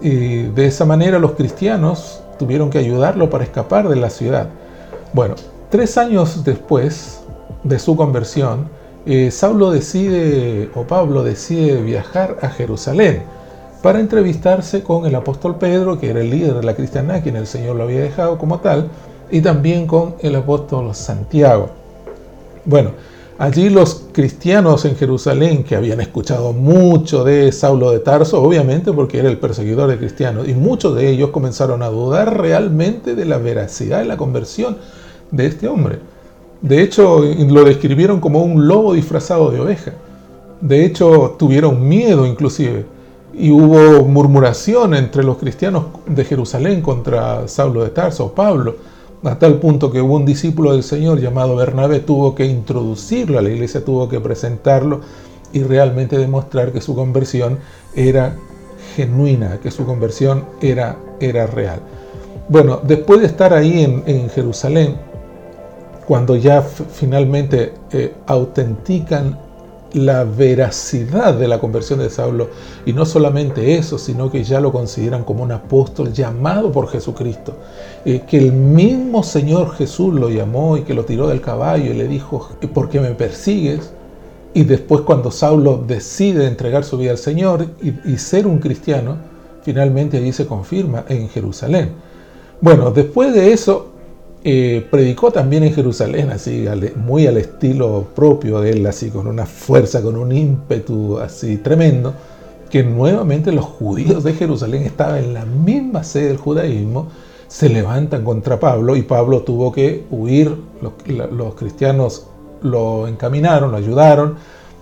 De 0.02 0.66
esa 0.66 0.86
manera 0.86 1.20
los 1.20 1.34
cristianos 1.34 2.24
tuvieron 2.38 2.70
que 2.70 2.78
ayudarlo 2.78 3.30
para 3.30 3.44
escapar 3.44 3.90
de 3.90 3.98
la 3.98 4.10
ciudad. 4.10 4.48
Bueno, 5.14 5.36
tres 5.70 5.98
años 5.98 6.44
después 6.46 7.20
de 7.64 7.78
su 7.80 7.96
conversión, 7.98 8.70
eh, 9.06 9.32
Saulo 9.32 9.72
decide, 9.72 10.70
o 10.76 10.84
Pablo 10.84 11.24
decide 11.24 11.82
viajar 11.82 12.38
a 12.42 12.50
Jerusalén 12.50 13.24
para 13.82 14.00
entrevistarse 14.00 14.84
con 14.84 15.06
el 15.06 15.16
apóstol 15.16 15.56
Pedro, 15.56 16.00
que 16.00 16.10
era 16.10 16.22
el 16.22 16.30
líder 16.30 16.54
de 16.56 16.64
la 16.64 16.76
cristiandad, 16.76 17.24
quien 17.24 17.36
el 17.36 17.48
Señor 17.48 17.76
lo 17.76 17.84
había 17.84 18.02
dejado 18.02 18.38
como 18.38 18.60
tal, 18.60 18.90
y 19.32 19.42
también 19.42 19.88
con 19.88 20.16
el 20.20 20.36
apóstol 20.36 20.94
Santiago. 20.96 21.70
Bueno, 22.66 22.92
Allí 23.40 23.70
los 23.70 24.08
cristianos 24.12 24.84
en 24.84 24.98
Jerusalén, 24.98 25.64
que 25.64 25.78
habían 25.78 26.02
escuchado 26.02 26.52
mucho 26.52 27.24
de 27.24 27.54
Saulo 27.54 27.92
de 27.92 28.00
Tarso, 28.00 28.44
obviamente 28.44 28.92
porque 28.92 29.20
era 29.20 29.30
el 29.30 29.38
perseguidor 29.38 29.90
de 29.90 29.98
cristianos, 29.98 30.50
y 30.50 30.54
muchos 30.54 30.94
de 30.94 31.10
ellos 31.10 31.30
comenzaron 31.30 31.82
a 31.82 31.88
dudar 31.88 32.38
realmente 32.38 33.16
de 33.16 33.24
la 33.24 33.38
veracidad 33.38 34.00
de 34.00 34.06
la 34.08 34.18
conversión 34.18 34.78
de 35.32 35.46
este 35.46 35.70
hombre. 35.70 36.00
De 36.62 36.82
hecho, 36.82 37.22
lo 37.22 37.64
describieron 37.64 38.20
como 38.20 38.44
un 38.44 38.68
lobo 38.68 38.94
disfrazado 38.94 39.52
de 39.52 39.62
oveja. 39.62 39.94
De 40.60 40.84
hecho, 40.84 41.38
tuvieron 41.40 41.88
miedo 41.88 42.26
inclusive. 42.26 42.86
Y 43.34 43.52
hubo 43.52 44.04
murmuración 44.04 44.94
entre 44.96 45.24
los 45.24 45.38
cristianos 45.38 45.86
de 46.06 46.26
Jerusalén 46.26 46.82
contra 46.82 47.48
Saulo 47.48 47.86
de 47.86 47.92
Tarso, 47.92 48.34
Pablo 48.34 48.99
a 49.24 49.38
tal 49.38 49.60
punto 49.60 49.92
que 49.92 50.02
hubo 50.02 50.16
un 50.16 50.26
discípulo 50.26 50.72
del 50.72 50.84
Señor 50.84 51.20
llamado 51.20 51.56
Bernabé, 51.56 52.00
tuvo 52.00 52.36
que 52.36 52.46
introducirlo 52.46 53.38
a 53.38 53.42
la 53.42 53.50
iglesia, 53.50 53.84
tuvo 53.84 54.08
que 54.08 54.20
presentarlo 54.20 55.02
y 55.52 55.64
realmente 55.64 56.18
demostrar 56.18 56.72
que 56.72 56.82
su 56.82 56.96
conversión 56.96 57.60
era 57.96 58.36
genuina, 58.96 59.60
que 59.62 59.72
su 59.72 59.86
conversión 59.86 60.46
era, 60.62 60.98
era 61.20 61.48
real. 61.48 61.82
Bueno, 62.48 62.80
después 62.84 63.20
de 63.20 63.28
estar 63.28 63.54
ahí 63.54 63.84
en, 63.84 64.30
Jerusalén, 64.30 64.96
cuando 66.08 66.36
ya 66.36 66.62
finalmente 66.62 67.74
eh, 67.92 68.14
autentican 68.26 69.38
la 69.94 70.24
veracidad 70.24 71.34
de 71.34 71.48
la 71.48 71.60
conversión 71.60 72.00
de 72.00 72.10
Saulo. 72.10 72.50
Y 72.86 72.94
no 72.94 73.06
solamente 73.06 73.76
eso, 73.76 73.98
sino 73.98 74.32
que 74.32 74.44
ya 74.44 74.60
lo 74.60 74.72
consideran 74.72 75.24
como 75.24 75.44
un 75.44 75.52
apóstol 75.52 76.14
llamado 76.14 76.72
por 76.72 76.90
Jesucristo. 76.90 77.56
Eh, 78.06 78.22
que 78.28 78.38
el 78.38 78.54
mismo 78.54 79.24
Señor 79.24 79.76
Jesús 79.76 80.14
lo 80.14 80.30
llamó 80.30 80.78
y 80.78 80.82
que 80.82 80.94
lo 80.94 81.06
tiró 81.06 81.28
del 81.28 81.42
caballo 81.42 81.92
y 81.92 81.96
le 81.96 82.08
dijo, 82.08 82.50
¿por 82.74 82.90
qué 82.90 83.00
me 83.00 83.12
persigues? 83.12 83.92
Y 84.54 84.64
después 84.64 85.02
cuando 85.02 85.32
Saulo 85.32 85.84
decide 85.86 86.48
entregar 86.48 86.84
su 86.84 86.98
vida 86.98 87.12
al 87.12 87.18
Señor 87.18 87.68
y, 87.82 87.94
y 88.10 88.18
ser 88.18 88.48
un 88.48 88.60
cristiano, 88.60 89.18
finalmente 89.64 90.18
allí 90.18 90.32
se 90.34 90.46
confirma 90.48 91.06
en 91.08 91.30
Jerusalén. 91.30 91.92
Bueno, 92.62 92.92
después 92.92 93.34
de 93.34 93.54
eso, 93.54 93.88
eh, 94.44 94.88
predicó 94.90 95.32
también 95.32 95.64
en 95.64 95.74
Jerusalén, 95.74 96.30
así 96.32 96.66
muy 96.96 97.28
al 97.28 97.38
estilo 97.38 98.08
propio 98.16 98.62
de 98.62 98.72
él, 98.72 98.86
así 98.86 99.10
con 99.10 99.28
una 99.28 99.46
fuerza, 99.46 100.02
con 100.02 100.16
un 100.16 100.32
ímpetu 100.32 101.18
así 101.20 101.58
tremendo. 101.58 102.14
que 102.70 102.84
nuevamente 102.84 103.52
los 103.52 103.66
judíos 103.66 104.24
de 104.24 104.34
Jerusalén 104.34 104.84
estaban 104.84 105.24
en 105.24 105.34
la 105.34 105.44
misma 105.44 106.04
sede 106.04 106.28
del 106.28 106.38
judaísmo, 106.38 107.08
se 107.48 107.68
levantan 107.68 108.24
contra 108.24 108.60
Pablo 108.60 108.96
y 108.96 109.02
Pablo 109.02 109.42
tuvo 109.42 109.72
que 109.72 110.06
huir, 110.12 110.56
los, 110.82 111.56
cristianos 111.56 112.28
lo 112.62 113.08
encaminaron, 113.08 113.72
lo 113.72 113.78
ayudaron 113.78 114.36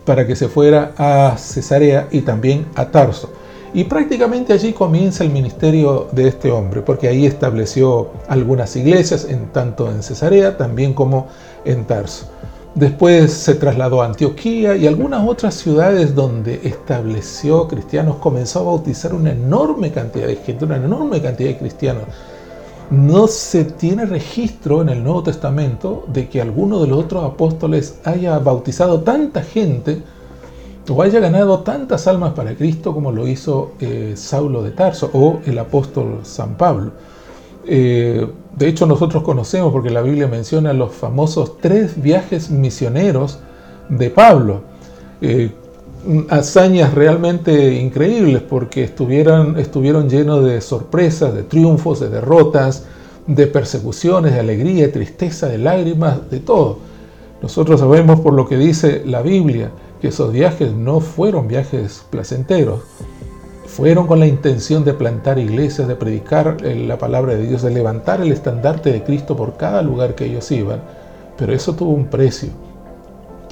para 0.06 0.28
que 0.28 0.36
se 0.36 0.50
fuera 0.50 0.94
a 0.98 1.38
Cesarea 1.38 2.10
y 2.12 2.22
también 2.22 2.66
a 2.76 2.92
Tarso. 2.92 3.32
Y 3.74 3.84
prácticamente 3.84 4.54
allí 4.54 4.74
comienza 4.74 5.24
el 5.24 5.30
ministerio 5.30 6.08
de 6.12 6.30
este 6.30 6.52
hombre, 6.52 6.82
porque 6.82 7.08
ahí 7.08 7.26
estableció 7.26 8.10
algunas 8.28 8.76
iglesias, 8.76 9.26
en, 9.30 9.48
tanto 9.48 9.92
en 9.92 10.02
Cesarea 10.02 10.58
también 10.58 10.94
como 10.94 11.28
en 11.66 11.86
Tarso. 11.86 12.28
Después 12.76 13.34
se 13.34 13.56
trasladó 13.56 14.02
a 14.02 14.06
Antioquía 14.06 14.76
y 14.76 14.86
algunas 14.86 15.28
otras 15.28 15.56
ciudades 15.56 16.14
donde 16.14 16.62
estableció 16.64 17.68
cristianos, 17.68 18.18
comenzó 18.18 18.60
a 18.60 18.64
bautizar 18.64 19.14
una 19.16 19.32
enorme 19.32 19.92
cantidad 19.92 20.28
de 20.28 20.36
gente, 20.36 20.66
una 20.66 20.78
enorme 20.78 21.22
cantidad 21.22 21.50
de 21.50 21.58
cristianos. 21.58 22.04
No 22.92 23.28
se 23.28 23.66
tiene 23.66 24.06
registro 24.06 24.82
en 24.82 24.90
el 24.90 25.04
Nuevo 25.04 25.24
Testamento 25.24 26.06
de 26.08 26.30
que 26.30 26.40
alguno 26.40 26.80
de 26.80 26.88
los 26.88 27.00
otros 27.04 27.26
apóstoles 27.26 28.00
haya 28.06 28.38
bautizado 28.40 29.02
tanta 29.02 29.42
gente 29.42 30.04
o 30.90 31.02
haya 31.02 31.20
ganado 31.20 31.60
tantas 31.60 32.08
almas 32.08 32.34
para 32.34 32.56
Cristo 32.56 32.94
como 32.94 33.12
lo 33.12 33.28
hizo 33.28 33.72
eh, 33.80 34.14
Saulo 34.16 34.64
de 34.64 34.72
Tarso 34.72 35.10
o 35.14 35.42
el 35.46 35.60
apóstol 35.60 36.20
San 36.24 36.56
Pablo. 36.56 36.92
Eh, 37.66 38.26
de 38.56 38.68
hecho, 38.68 38.86
nosotros 38.86 39.24
conocemos, 39.24 39.72
porque 39.72 39.90
la 39.90 40.02
Biblia 40.02 40.28
menciona 40.28 40.74
los 40.74 40.94
famosos 40.94 41.58
tres 41.60 42.02
viajes 42.02 42.50
misioneros 42.50 43.40
de 43.90 44.10
Pablo. 44.10 44.62
Eh, 45.22 45.52
hazañas 46.30 46.94
realmente 46.94 47.74
increíbles 47.76 48.42
porque 48.42 48.84
estuvieron, 48.84 49.60
estuvieron 49.60 50.10
llenos 50.10 50.46
de 50.46 50.62
sorpresas, 50.62 51.34
de 51.34 51.44
triunfos, 51.44 52.00
de 52.00 52.10
derrotas, 52.10 52.86
de 53.28 53.46
persecuciones, 53.48 54.34
de 54.34 54.40
alegría, 54.40 54.86
de 54.86 54.94
tristeza, 54.94 55.48
de 55.48 55.58
lágrimas, 55.58 56.30
de 56.32 56.40
todo. 56.40 56.80
Nosotros 57.42 57.80
sabemos 57.80 58.20
por 58.20 58.34
lo 58.34 58.48
que 58.48 58.58
dice 58.58 59.04
la 59.06 59.22
Biblia 59.22 59.72
que 60.02 60.10
esos 60.10 60.32
viajes 60.32 60.74
no 60.74 61.00
fueron 61.00 61.48
viajes 61.48 62.04
placenteros, 62.10 62.82
fueron 63.66 64.08
con 64.08 64.20
la 64.20 64.28
intención 64.28 64.84
de 64.84 64.94
plantar 64.94 65.38
iglesias, 65.38 65.88
de 65.88 65.96
predicar 65.96 66.58
la 66.62 66.98
palabra 66.98 67.36
de 67.36 67.48
Dios, 67.48 67.62
de 67.62 67.72
levantar 67.72 68.22
el 68.22 68.32
estandarte 68.32 68.92
de 68.92 69.04
Cristo 69.04 69.36
por 69.36 69.58
cada 69.58 69.82
lugar 69.82 70.16
que 70.16 70.26
ellos 70.26 70.50
iban, 70.52 70.82
pero 71.38 71.54
eso 71.54 71.76
tuvo 71.76 71.92
un 71.92 72.06
precio 72.06 72.50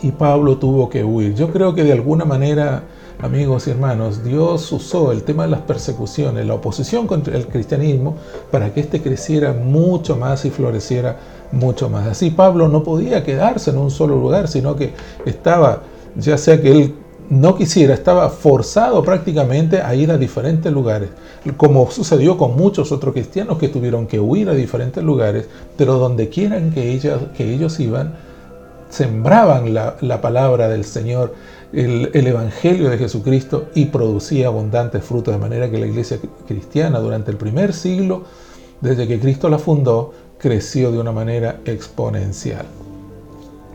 y 0.02 0.12
Pablo 0.12 0.58
tuvo 0.58 0.90
que 0.90 1.04
huir. 1.04 1.36
Yo 1.36 1.52
creo 1.52 1.74
que 1.74 1.84
de 1.84 1.94
alguna 1.94 2.26
manera, 2.26 2.84
amigos 3.22 3.68
y 3.68 3.72
hermanos, 3.72 4.24
Dios 4.24 4.72
usó 4.72 5.12
el 5.12 5.24
tema 5.24 5.44
de 5.44 5.50
las 5.50 5.62
persecuciones, 5.62 6.46
la 6.46 6.56
oposición 6.56 7.08
contra 7.08 7.38
el 7.38 7.48
cristianismo, 7.48 8.18
para 8.52 8.74
que 8.74 8.82
éste 8.82 9.02
creciera 9.02 9.54
mucho 9.54 10.16
más 10.16 10.46
y 10.46 10.50
floreciera 10.50 11.18
mucho 11.52 11.90
más. 11.90 12.08
Así 12.08 12.32
Pablo 12.32 12.68
no 12.68 12.84
podía 12.84 13.24
quedarse 13.24 13.72
en 13.72 13.78
un 13.78 13.92
solo 13.92 14.16
lugar, 14.16 14.48
sino 14.48 14.76
que 14.76 14.94
estaba, 15.26 15.82
ya 16.16 16.38
sea 16.38 16.62
que 16.62 16.72
él 16.72 16.96
no 17.30 17.56
quisiera, 17.56 17.94
estaba 17.94 18.30
forzado 18.30 19.04
prácticamente 19.04 19.82
a 19.82 19.96
ir 19.96 20.12
a 20.12 20.18
diferentes 20.18 20.72
lugares, 20.72 21.10
como 21.58 21.90
sucedió 21.90 22.38
con 22.38 22.56
muchos 22.56 22.92
otros 22.92 23.14
cristianos 23.14 23.58
que 23.58 23.68
tuvieron 23.68 24.06
que 24.08 24.20
huir 24.20 24.50
a 24.50 24.54
diferentes 24.54 25.04
lugares, 25.04 25.48
pero 25.78 25.98
donde 25.98 26.30
quieran 26.30 26.72
que, 26.72 26.92
ellos, 26.92 27.20
que 27.36 27.52
ellos 27.52 27.80
iban, 27.80 28.14
sembraban 28.90 29.74
la, 29.74 30.22
palabra 30.22 30.70
del 30.70 30.86
Señor, 30.86 31.34
el, 31.76 32.12
el, 32.14 32.28
Evangelio 32.28 32.90
de 32.90 32.98
Jesucristo 32.98 33.70
y 33.76 33.86
producía 33.86 34.48
abundantes 34.48 35.04
frutos, 35.04 35.34
de 35.34 35.40
manera 35.40 35.70
que 35.70 35.78
la 35.78 35.88
iglesia 35.88 36.18
cristiana 36.48 37.00
durante 37.00 37.32
el 37.32 37.38
primer 37.38 37.74
siglo, 37.74 38.24
desde 38.82 39.08
que 39.08 39.20
Cristo 39.20 39.50
la 39.50 39.60
fundó, 39.60 40.14
creció 40.38 40.92
de 40.92 41.00
una 41.00 41.12
manera 41.12 41.60
exponencial. 41.66 42.66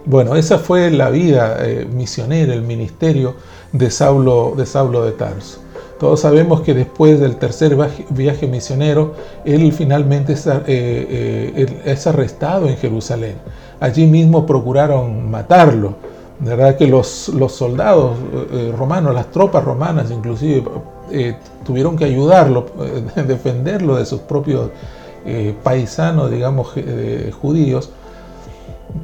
Bueno, 0.07 0.35
esa 0.35 0.59
fue 0.59 0.91
la 0.91 1.11
vida 1.11 1.59
eh, 1.61 1.87
misionera, 1.91 2.55
el 2.55 2.63
ministerio 2.63 3.35
de 3.73 3.91
Saulo, 3.91 4.55
de 4.57 4.67
Saulo 4.67 5.05
de 5.05 5.13
Tarso. 5.13 5.61
Todos 5.99 6.21
sabemos 6.21 6.63
que 6.63 6.73
después 6.73 7.21
del 7.21 7.37
tercer 7.37 7.77
viaje 8.09 8.47
misionero, 8.47 9.13
él 9.45 9.71
finalmente 9.73 10.33
eh, 10.33 10.65
eh, 10.67 11.83
es, 11.85 12.07
arrestado 12.07 12.69
en 12.69 12.79
Jerusalén. 12.79 13.35
Allí 13.81 14.07
mismo 14.07 14.47
procuraron 14.47 15.31
matarlo. 15.31 15.97
Verdad 16.41 16.77
que 16.77 16.87
los, 16.87 17.29
los 17.29 17.53
soldados 17.53 18.17
romanos, 18.77 19.15
las 19.15 19.31
tropas 19.31 19.63
romanas 19.63 20.11
inclusive, 20.11 20.65
tuvieron 21.65 21.97
que 21.97 22.07
ayudarlo, 22.07 22.67
defenderlo 23.27 23.97
de 23.97 24.07
sus 24.07 24.21
propios 24.21 24.71
paisanos, 25.63 26.31
digamos, 26.31 26.73
judíos 27.43 27.91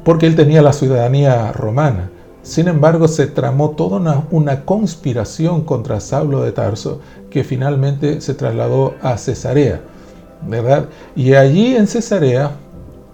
porque 0.03 0.27
él 0.27 0.35
tenía 0.35 0.61
la 0.61 0.73
ciudadanía 0.73 1.51
romana. 1.51 2.09
Sin 2.41 2.67
embargo, 2.67 3.07
se 3.07 3.27
tramó 3.27 3.71
toda 3.71 4.23
una, 4.31 4.63
conspiración 4.63 5.61
contra 5.63 5.99
Saulo 5.99 6.43
de 6.43 6.53
Tarso 6.53 7.01
que 7.29 7.43
finalmente 7.43 8.21
se 8.21 8.33
trasladó 8.33 8.93
a 9.01 9.17
Cesarea, 9.17 9.81
¿verdad? 10.47 10.85
Y 11.15 11.33
allí 11.33 11.75
en 11.75 11.87
Cesarea, 11.87 12.51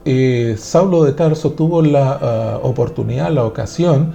eh, 0.05 0.55
Saulo 0.57 1.03
de 1.03 1.13
Tarso 1.13 1.51
tuvo 1.51 1.81
la 1.81 2.19
ah, 2.21 2.59
oportunidad, 2.61 3.31
la 3.31 3.45
ocasión 3.45 4.13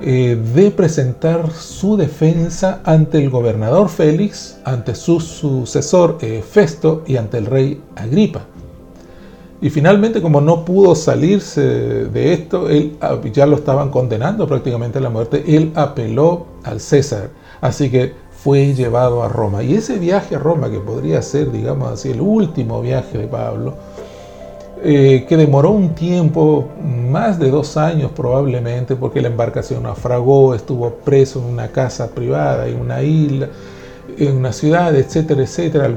eh, 0.00 0.40
de 0.54 0.70
presentar 0.70 1.50
su 1.50 1.96
defensa 1.96 2.80
ante 2.84 3.18
el 3.18 3.30
gobernador 3.30 3.88
Félix, 3.88 4.58
ante 4.64 4.94
su 4.94 5.20
sucesor 5.20 6.18
eh, 6.20 6.42
Festo 6.48 7.02
y 7.06 7.16
ante 7.16 7.38
el 7.38 7.46
rey 7.46 7.82
Agripa. 7.96 8.42
Y 9.60 9.70
finalmente, 9.70 10.22
como 10.22 10.40
no 10.40 10.64
pudo 10.64 10.94
salirse 10.94 11.60
de 11.60 12.32
esto, 12.32 12.68
él 12.68 12.96
ah, 13.00 13.18
ya 13.32 13.44
lo 13.44 13.56
estaban 13.56 13.90
condenando 13.90 14.46
prácticamente 14.46 14.98
a 14.98 15.00
la 15.02 15.10
muerte, 15.10 15.44
él 15.46 15.72
apeló 15.74 16.46
al 16.62 16.80
César. 16.80 17.30
Así 17.60 17.90
que 17.90 18.14
fue 18.30 18.72
llevado 18.72 19.24
a 19.24 19.28
Roma. 19.28 19.64
Y 19.64 19.74
ese 19.74 19.98
viaje 19.98 20.36
a 20.36 20.38
Roma, 20.38 20.70
que 20.70 20.78
podría 20.78 21.20
ser, 21.22 21.50
digamos 21.50 21.90
así, 21.90 22.12
el 22.12 22.20
último 22.20 22.80
viaje 22.80 23.18
de 23.18 23.26
Pablo, 23.26 23.74
eh, 24.82 25.26
que 25.28 25.36
demoró 25.36 25.70
un 25.70 25.94
tiempo, 25.94 26.68
más 26.82 27.38
de 27.38 27.50
dos 27.50 27.76
años 27.76 28.10
probablemente, 28.14 28.96
porque 28.96 29.20
la 29.20 29.28
embarcación 29.28 29.82
naufragó, 29.82 30.54
estuvo 30.54 30.90
preso 30.90 31.40
en 31.40 31.46
una 31.46 31.68
casa 31.68 32.08
privada, 32.14 32.68
en 32.68 32.80
una 32.80 33.02
isla, 33.02 33.48
en 34.16 34.36
una 34.36 34.52
ciudad, 34.52 34.94
etcétera, 34.94 35.42
etcétera. 35.42 35.90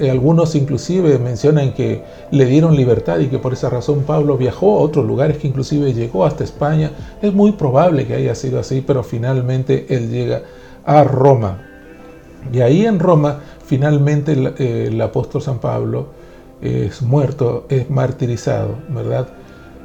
Eh, 0.00 0.10
algunos 0.10 0.54
inclusive 0.54 1.18
mencionan 1.18 1.72
que 1.72 2.02
le 2.30 2.46
dieron 2.46 2.76
libertad 2.76 3.18
y 3.18 3.28
que 3.28 3.38
por 3.38 3.52
esa 3.52 3.70
razón 3.70 4.02
Pablo 4.02 4.36
viajó 4.36 4.78
a 4.78 4.80
otros 4.80 5.06
lugares, 5.06 5.38
que 5.38 5.48
inclusive 5.48 5.92
llegó 5.92 6.24
hasta 6.24 6.44
España. 6.44 6.90
Es 7.22 7.32
muy 7.32 7.52
probable 7.52 8.06
que 8.06 8.14
haya 8.14 8.34
sido 8.34 8.58
así, 8.58 8.82
pero 8.86 9.02
finalmente 9.02 9.86
él 9.88 10.10
llega 10.10 10.42
a 10.84 11.04
Roma. 11.04 11.58
Y 12.52 12.60
ahí 12.60 12.86
en 12.86 12.98
Roma, 12.98 13.40
finalmente 13.64 14.32
el, 14.32 15.00
apóstol 15.00 15.42
San 15.42 15.58
Pablo 15.58 16.17
es 16.60 17.02
muerto, 17.02 17.66
es 17.68 17.88
martirizado, 17.90 18.76
¿verdad? 18.88 19.28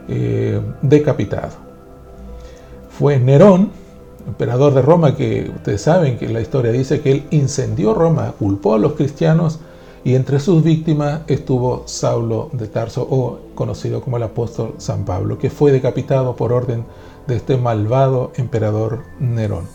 Eh, 0.08 0.60
decapitado. 0.82 1.52
Fue 2.90 3.20
Nerón, 3.20 3.72
emperador 4.28 4.74
de 4.74 4.82
Roma, 4.82 5.16
que 5.16 5.52
ustedes 5.56 5.82
saben 5.82 6.18
que 6.18 6.28
la 6.30 6.42
historia 6.42 6.72
dice 6.72 7.02
que 7.02 7.12
él 7.12 7.24
incendió 7.32 7.94
Roma, 7.94 8.34
culpó 8.38 8.76
a 8.76 8.80
los 8.80 8.94
cristianos 8.94 9.60
y 10.04 10.16
entre 10.16 10.40
sus 10.40 10.64
víctimas 10.64 11.22
estuvo 11.28 11.84
Saulo 11.86 12.50
de 12.52 12.68
Tarso, 12.68 13.08
o 13.10 13.40
conocido 13.56 14.02
como 14.02 14.18
el 14.18 14.24
apóstol 14.24 14.76
San 14.78 15.06
Pablo, 15.06 15.38
que 15.38 15.50
fue 15.50 15.72
decapitado 15.72 16.36
por 16.36 16.52
orden 16.52 16.86
de 17.28 17.38
este 17.38 17.56
malvado 17.56 18.32
emperador 18.36 19.04
Nerón. 19.20 19.66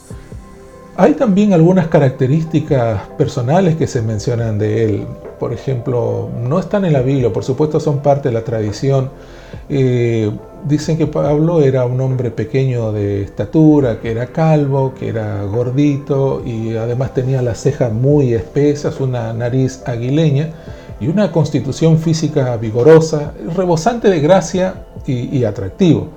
Hay 0.96 1.14
también 1.14 1.52
algunas 1.52 1.86
características 1.86 3.02
personales 3.16 3.76
que 3.76 3.86
se 3.86 4.02
mencionan 4.02 4.58
de 4.58 4.84
él. 4.84 5.06
Por 5.38 5.52
ejemplo, 5.52 6.28
no 6.42 6.58
están 6.58 6.84
en 6.84 6.92
la 6.92 7.02
Biblia, 7.02 7.32
por 7.32 7.44
supuesto 7.44 7.80
son 7.80 7.98
parte 8.00 8.28
de 8.28 8.34
la 8.34 8.44
tradición. 8.44 9.10
Eh, 9.68 10.30
dicen 10.64 10.96
que 10.98 11.06
Pablo 11.06 11.60
era 11.60 11.86
un 11.86 12.00
hombre 12.00 12.30
pequeño 12.30 12.92
de 12.92 13.22
estatura, 13.22 14.00
que 14.00 14.10
era 14.10 14.26
calvo, 14.26 14.94
que 14.98 15.08
era 15.08 15.44
gordito 15.44 16.42
y 16.44 16.76
además 16.76 17.14
tenía 17.14 17.42
las 17.42 17.60
cejas 17.60 17.92
muy 17.92 18.34
espesas, 18.34 19.00
una 19.00 19.32
nariz 19.32 19.82
aguileña 19.86 20.50
y 21.00 21.08
una 21.08 21.30
constitución 21.30 21.98
física 21.98 22.56
vigorosa, 22.56 23.32
rebosante 23.56 24.10
de 24.10 24.20
gracia 24.20 24.86
y, 25.06 25.36
y 25.38 25.44
atractivo. 25.44 26.08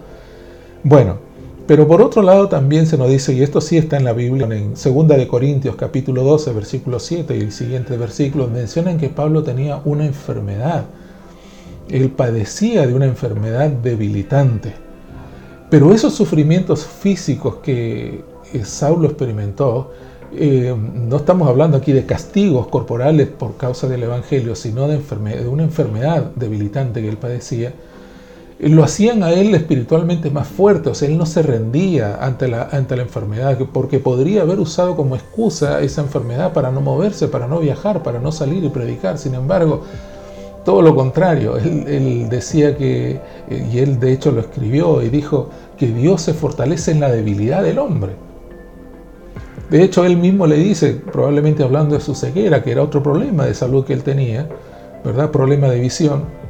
Bueno, 0.83 1.30
pero 1.71 1.87
por 1.87 2.01
otro 2.01 2.21
lado 2.21 2.49
también 2.49 2.85
se 2.85 2.97
nos 2.97 3.07
dice, 3.07 3.31
y 3.31 3.43
esto 3.43 3.61
sí 3.61 3.77
está 3.77 3.95
en 3.95 4.03
la 4.03 4.11
Biblia, 4.11 4.45
en 4.45 4.73
2 4.73 5.07
de 5.07 5.25
Corintios 5.25 5.77
capítulo 5.77 6.21
12, 6.21 6.51
versículo 6.51 6.99
7 6.99 7.37
y 7.37 7.39
el 7.39 7.53
siguiente 7.53 7.95
versículo, 7.95 8.49
mencionan 8.49 8.97
que 8.97 9.07
Pablo 9.07 9.41
tenía 9.41 9.79
una 9.85 10.05
enfermedad. 10.05 10.83
Él 11.87 12.09
padecía 12.09 12.85
de 12.85 12.93
una 12.93 13.05
enfermedad 13.05 13.69
debilitante. 13.69 14.73
Pero 15.69 15.93
esos 15.93 16.13
sufrimientos 16.13 16.85
físicos 16.85 17.59
que 17.63 18.21
Saulo 18.65 19.07
experimentó 19.07 19.91
eh, 20.33 20.75
no 20.75 21.15
estamos 21.15 21.47
hablando 21.47 21.77
aquí 21.77 21.93
de 21.93 22.05
castigos 22.05 22.67
corporales 22.67 23.29
por 23.29 23.55
causa 23.55 23.87
del 23.87 24.03
Evangelio, 24.03 24.57
sino 24.57 24.89
de 24.89 24.97
una 25.47 25.63
enfermedad 25.63 26.31
debilitante 26.35 27.01
que 27.01 27.07
él 27.07 27.17
padecía, 27.17 27.71
lo 28.69 28.83
hacían 28.83 29.23
a 29.23 29.31
él 29.31 29.55
espiritualmente 29.55 30.29
más 30.29 30.47
fuerte, 30.47 30.89
o 30.89 30.93
sea, 30.93 31.07
él 31.07 31.17
no 31.17 31.25
se 31.25 31.41
rendía 31.41 32.23
ante 32.23 32.47
la, 32.47 32.69
ante 32.71 32.95
la 32.95 33.01
enfermedad, 33.01 33.57
porque 33.73 33.97
podría 33.97 34.43
haber 34.43 34.59
usado 34.59 34.95
como 34.95 35.15
excusa 35.15 35.81
esa 35.81 36.01
enfermedad 36.01 36.53
para 36.53 36.71
no 36.71 36.79
moverse, 36.79 37.27
para 37.27 37.47
no 37.47 37.59
viajar, 37.59 38.03
para 38.03 38.19
no 38.19 38.31
salir 38.31 38.63
y 38.63 38.69
predicar. 38.69 39.17
Sin 39.17 39.33
embargo, 39.33 39.81
todo 40.63 40.83
lo 40.83 40.93
contrario, 40.93 41.57
él, 41.57 42.29
decía 42.29 42.77
que, 42.77 43.19
eh, 43.49 43.69
y 43.73 43.79
él 43.79 43.99
de 43.99 44.13
hecho 44.13 44.31
lo 44.31 44.41
escribió 44.41 45.01
y 45.01 45.09
dijo, 45.09 45.49
que 45.75 45.87
Dios 45.87 46.21
se 46.21 46.35
fortalece 46.35 46.91
en 46.91 46.99
la 46.99 47.11
debilidad 47.11 47.63
del 47.63 47.79
hombre. 47.79 48.11
De 49.71 49.81
hecho, 49.81 50.05
él 50.05 50.17
mismo 50.17 50.45
le 50.45 50.57
dice, 50.57 51.01
probablemente 51.11 51.63
hablando 51.63 51.95
de 51.95 52.01
su 52.01 52.13
ceguera, 52.13 52.61
que 52.61 52.71
era 52.71 52.83
otro 52.83 53.01
problema 53.01 53.45
de 53.45 53.55
salud 53.55 53.85
que 53.85 53.93
él 53.93 54.03
tenía, 54.03 54.47
¿verdad? 55.03 55.31
Problema 55.31 55.69
de 55.69 55.79
visión 55.79 56.40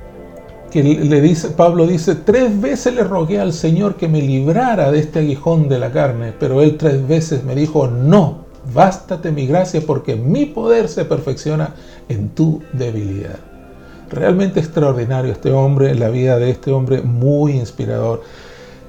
que 0.71 0.81
le 0.83 1.21
dice, 1.21 1.49
Pablo 1.49 1.85
dice, 1.85 2.15
tres 2.15 2.59
veces 2.59 2.95
le 2.95 3.03
rogué 3.03 3.39
al 3.39 3.53
Señor 3.53 3.95
que 3.95 4.07
me 4.07 4.21
librara 4.21 4.91
de 4.91 4.99
este 4.99 5.19
aguijón 5.19 5.69
de 5.69 5.77
la 5.77 5.91
carne, 5.91 6.33
pero 6.39 6.61
él 6.61 6.77
tres 6.77 7.07
veces 7.07 7.43
me 7.43 7.53
dijo, 7.53 7.87
no, 7.87 8.45
bástate 8.73 9.31
mi 9.31 9.45
gracia 9.45 9.81
porque 9.85 10.15
mi 10.15 10.45
poder 10.45 10.87
se 10.87 11.05
perfecciona 11.05 11.75
en 12.09 12.29
tu 12.29 12.61
debilidad. 12.73 13.39
Realmente 14.09 14.59
extraordinario 14.59 15.31
este 15.31 15.51
hombre, 15.51 15.93
la 15.95 16.09
vida 16.09 16.37
de 16.37 16.49
este 16.49 16.71
hombre 16.71 17.01
muy 17.01 17.53
inspirador. 17.53 18.23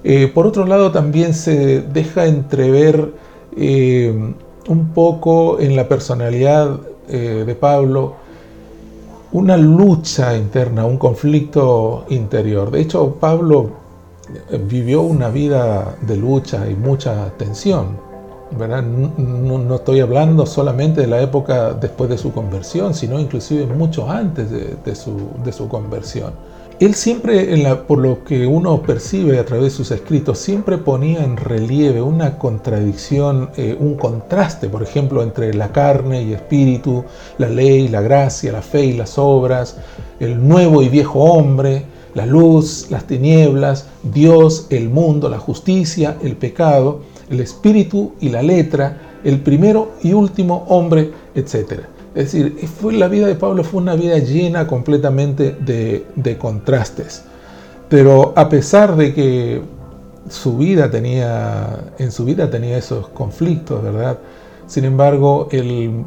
Eh, 0.05 0.31
por 0.33 0.47
otro 0.47 0.67
lado, 0.67 0.91
también 0.91 1.35
se 1.35 1.81
deja 1.81 2.27
entrever 2.27 3.13
eh, 3.57 4.13
un 4.69 4.89
poco 4.93 5.61
en 5.61 5.77
la 5.77 5.89
personalidad 5.89 6.81
eh, 7.09 7.45
de 7.47 7.55
Pablo 7.55 8.22
una 9.33 9.57
lucha 9.57 10.37
interna, 10.37 10.85
un 10.85 10.99
conflicto 10.99 12.05
interior. 12.11 12.71
De 12.71 12.81
hecho, 12.81 13.17
Pablo 13.19 13.71
eh, 14.51 14.59
vivió 14.59 15.03
una 15.03 15.29
vida 15.29 15.97
de 16.03 16.17
lucha 16.17 16.69
y 16.69 16.75
mucha 16.75 17.31
tensión. 17.37 18.13
No, 19.17 19.77
estoy 19.77 20.01
hablando 20.01 20.45
solamente 20.45 21.01
de 21.01 21.07
la 21.07 21.23
época 21.23 21.73
después 21.73 22.11
de 22.11 22.19
su 22.19 22.33
conversión, 22.33 22.93
sino 22.93 23.19
inclusive 23.19 23.65
mucho 23.65 24.11
antes 24.11 24.51
de 24.51 24.95
su 25.53 25.69
conversión. 25.69 26.33
Él 26.81 26.95
siempre, 26.95 27.65
por 27.87 27.99
lo 27.99 28.25
que 28.25 28.47
uno 28.47 28.83
percibe 28.83 29.39
a 29.39 29.45
través 29.45 29.65
de 29.65 29.71
sus 29.71 29.91
escritos, 29.91 30.39
siempre 30.39 30.79
ponía 30.79 31.23
en 31.23 31.37
relieve 31.37 32.03
una 32.03 32.39
contradicción, 32.39 33.51
eh, 33.57 33.77
un 33.79 33.95
contraste, 33.95 34.69
por 34.69 34.83
ejemplo, 34.83 35.23
entre 35.23 35.55
la 35.55 35.71
carne 35.71 36.23
y 36.23 36.33
espíritu, 36.33 37.05
la 37.39 37.49
ley, 37.49 37.89
la 37.89 38.01
gracia, 38.01 38.53
la 38.53 38.63
fe 38.63 38.87
y 38.87 38.93
las 38.95 39.19
obras, 39.19 39.77
el 40.19 40.47
nuevo 40.47 40.83
y 40.83 40.89
viejo 40.89 41.21
hombre, 41.21 41.85
la 42.15 42.27
luz, 42.27 42.89
las 42.91 43.07
tinieblas, 43.07 43.87
Dios, 44.03 44.67
el 44.71 44.89
mundo, 44.89 45.29
la 45.29 45.39
justicia, 45.39 46.17
el 46.23 46.37
pecado, 46.37 47.03
el 47.31 47.41
espíritu 47.41 48.13
y 48.21 48.29
la 48.29 48.43
letra, 48.43 49.21
el 49.25 49.41
primero 49.41 49.93
y 50.03 50.13
último 50.13 50.65
hombre, 50.69 51.13
etc. 51.35 51.85
Es 52.15 52.33
decir, 52.33 52.69
fue, 52.69 52.93
la 52.93 53.09
vida 53.09 53.27
de 53.27 53.35
Pablo 53.35 53.65
fue 53.65 53.81
una 53.81 53.95
vida 53.95 54.19
llena 54.19 54.67
completamente 54.67 55.57
de, 55.59 56.37
contrastes. 56.39 57.25
Pero 57.89 58.33
a 58.37 58.49
pesar 58.49 58.97
de 58.97 59.15
que 59.15 59.63
su 60.29 60.59
vida 60.59 60.91
tenía, 60.91 61.93
en 61.99 62.13
su 62.13 62.25
vida 62.25 62.51
tenía 62.51 62.77
esos 62.77 63.09
conflictos, 63.09 63.83
¿verdad? 63.83 64.19
Sin 64.67 64.85
embargo, 64.85 65.49
él 65.53 66.05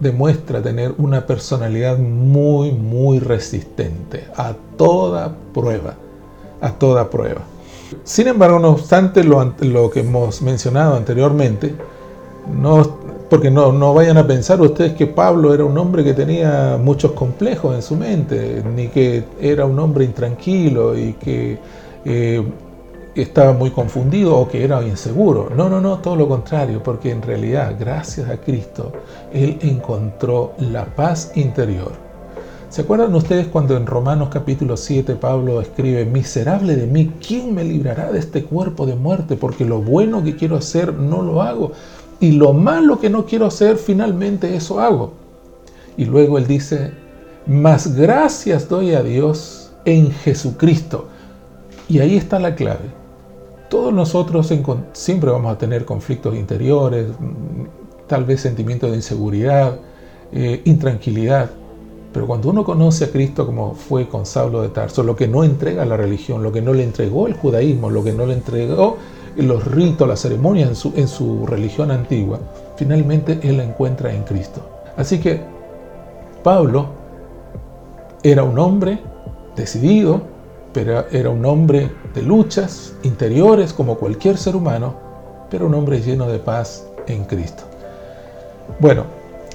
demuestra 0.00 0.62
tener 0.62 0.94
una 0.98 1.26
personalidad 1.26 1.98
muy, 1.98 2.72
muy 2.72 3.18
resistente 3.18 4.24
a 4.36 4.54
toda 4.76 5.34
prueba, 5.54 5.94
a 6.60 6.72
toda 6.72 7.08
prueba. 7.10 7.42
Sin 8.04 8.26
embargo, 8.28 8.58
no 8.58 8.70
obstante 8.70 9.22
lo, 9.22 9.54
lo 9.60 9.90
que 9.90 10.00
hemos 10.00 10.42
mencionado 10.42 10.96
anteriormente, 10.96 11.74
no, 12.52 12.98
porque 13.28 13.50
no, 13.50 13.72
no, 13.72 13.92
vayan 13.92 14.16
a 14.18 14.26
pensar 14.26 14.60
ustedes 14.60 14.92
que 14.92 15.06
Pablo 15.06 15.52
era 15.52 15.64
un 15.64 15.76
hombre 15.78 16.04
que 16.04 16.14
tenía 16.14 16.78
muchos 16.80 17.12
complejos 17.12 17.74
en 17.74 17.82
su 17.82 17.96
mente, 17.96 18.62
ni 18.74 18.88
que 18.88 19.24
era 19.40 19.66
un 19.66 19.78
hombre 19.78 20.04
intranquilo 20.04 20.96
y 20.96 21.14
que 21.14 21.58
eh, 22.04 22.42
estaba 23.16 23.52
muy 23.52 23.70
confundido 23.70 24.36
o 24.36 24.48
que 24.48 24.62
era 24.62 24.82
inseguro. 24.82 25.50
No, 25.56 25.68
no, 25.68 25.80
no, 25.80 25.98
todo 25.98 26.14
lo 26.14 26.28
contrario, 26.28 26.82
porque 26.82 27.10
en 27.10 27.22
realidad, 27.22 27.74
gracias 27.78 28.28
a 28.28 28.36
Cristo, 28.36 28.92
él 29.32 29.58
encontró 29.62 30.52
la 30.58 30.84
paz 30.84 31.32
interior. 31.34 32.06
¿Se 32.68 32.82
acuerdan 32.82 33.14
ustedes 33.14 33.46
cuando 33.46 33.76
en 33.76 33.86
Romanos 33.86 34.28
capítulo 34.30 34.76
7 34.76 35.14
Pablo 35.14 35.60
escribe, 35.60 36.04
miserable 36.04 36.76
de 36.76 36.86
mí, 36.86 37.12
¿quién 37.26 37.54
me 37.54 37.64
librará 37.64 38.12
de 38.12 38.18
este 38.18 38.44
cuerpo 38.44 38.86
de 38.86 38.96
muerte? 38.96 39.36
Porque 39.36 39.64
lo 39.64 39.80
bueno 39.80 40.22
que 40.22 40.36
quiero 40.36 40.56
hacer 40.56 40.92
no 40.92 41.22
lo 41.22 41.42
hago 41.42 41.72
y 42.20 42.32
lo 42.32 42.52
malo 42.52 42.98
que 42.98 43.10
no 43.10 43.26
quiero 43.26 43.46
hacer, 43.46 43.76
finalmente 43.76 44.56
eso 44.56 44.80
hago. 44.80 45.12
Y 45.96 46.04
luego 46.04 46.38
él 46.38 46.46
dice, 46.46 46.92
más 47.46 47.94
gracias 47.94 48.68
doy 48.68 48.94
a 48.94 49.02
Dios 49.02 49.72
en 49.84 50.10
Jesucristo. 50.10 51.08
Y 51.88 52.00
ahí 52.00 52.16
está 52.16 52.38
la 52.38 52.54
clave. 52.54 52.90
Todos 53.68 53.92
nosotros 53.92 54.52
siempre 54.92 55.30
vamos 55.30 55.52
a 55.52 55.58
tener 55.58 55.84
conflictos 55.84 56.34
interiores, 56.36 57.06
tal 58.06 58.24
vez 58.24 58.40
sentimientos 58.40 58.90
de 58.90 58.96
inseguridad, 58.96 59.78
eh, 60.32 60.62
intranquilidad. 60.64 61.50
Pero 62.12 62.26
cuando 62.26 62.48
uno 62.50 62.64
conoce 62.64 63.04
a 63.04 63.10
Cristo 63.10 63.44
como 63.44 63.74
fue 63.74 64.08
con 64.08 64.24
Saulo 64.24 64.62
de 64.62 64.70
Tarso, 64.70 65.02
lo 65.02 65.16
que 65.16 65.28
no 65.28 65.44
entrega 65.44 65.84
la 65.84 65.96
religión, 65.96 66.42
lo 66.42 66.50
que 66.50 66.62
no 66.62 66.72
le 66.72 66.82
entregó 66.82 67.26
el 67.26 67.34
judaísmo, 67.34 67.90
lo 67.90 68.02
que 68.02 68.12
no 68.12 68.24
le 68.24 68.34
entregó 68.34 68.96
los 69.36 69.64
ritos, 69.64 70.08
las 70.08 70.20
ceremonias 70.20 70.68
en 70.68 70.76
su, 70.76 70.92
en 70.96 71.08
su 71.08 71.46
religión 71.46 71.90
antigua, 71.90 72.38
finalmente 72.76 73.38
él 73.42 73.58
la 73.58 73.64
encuentra 73.64 74.12
en 74.12 74.22
Cristo. 74.24 74.60
Así 74.96 75.18
que 75.20 75.40
Pablo 76.42 76.86
era 78.22 78.42
un 78.42 78.58
hombre 78.58 78.98
decidido, 79.56 80.22
pero 80.72 81.06
era 81.10 81.30
un 81.30 81.44
hombre 81.44 81.90
de 82.14 82.22
luchas 82.22 82.94
interiores 83.02 83.72
como 83.72 83.96
cualquier 83.96 84.36
ser 84.36 84.56
humano, 84.56 84.94
pero 85.50 85.66
un 85.66 85.74
hombre 85.74 86.00
lleno 86.00 86.28
de 86.28 86.38
paz 86.38 86.86
en 87.06 87.24
Cristo. 87.24 87.62
Bueno, 88.80 89.04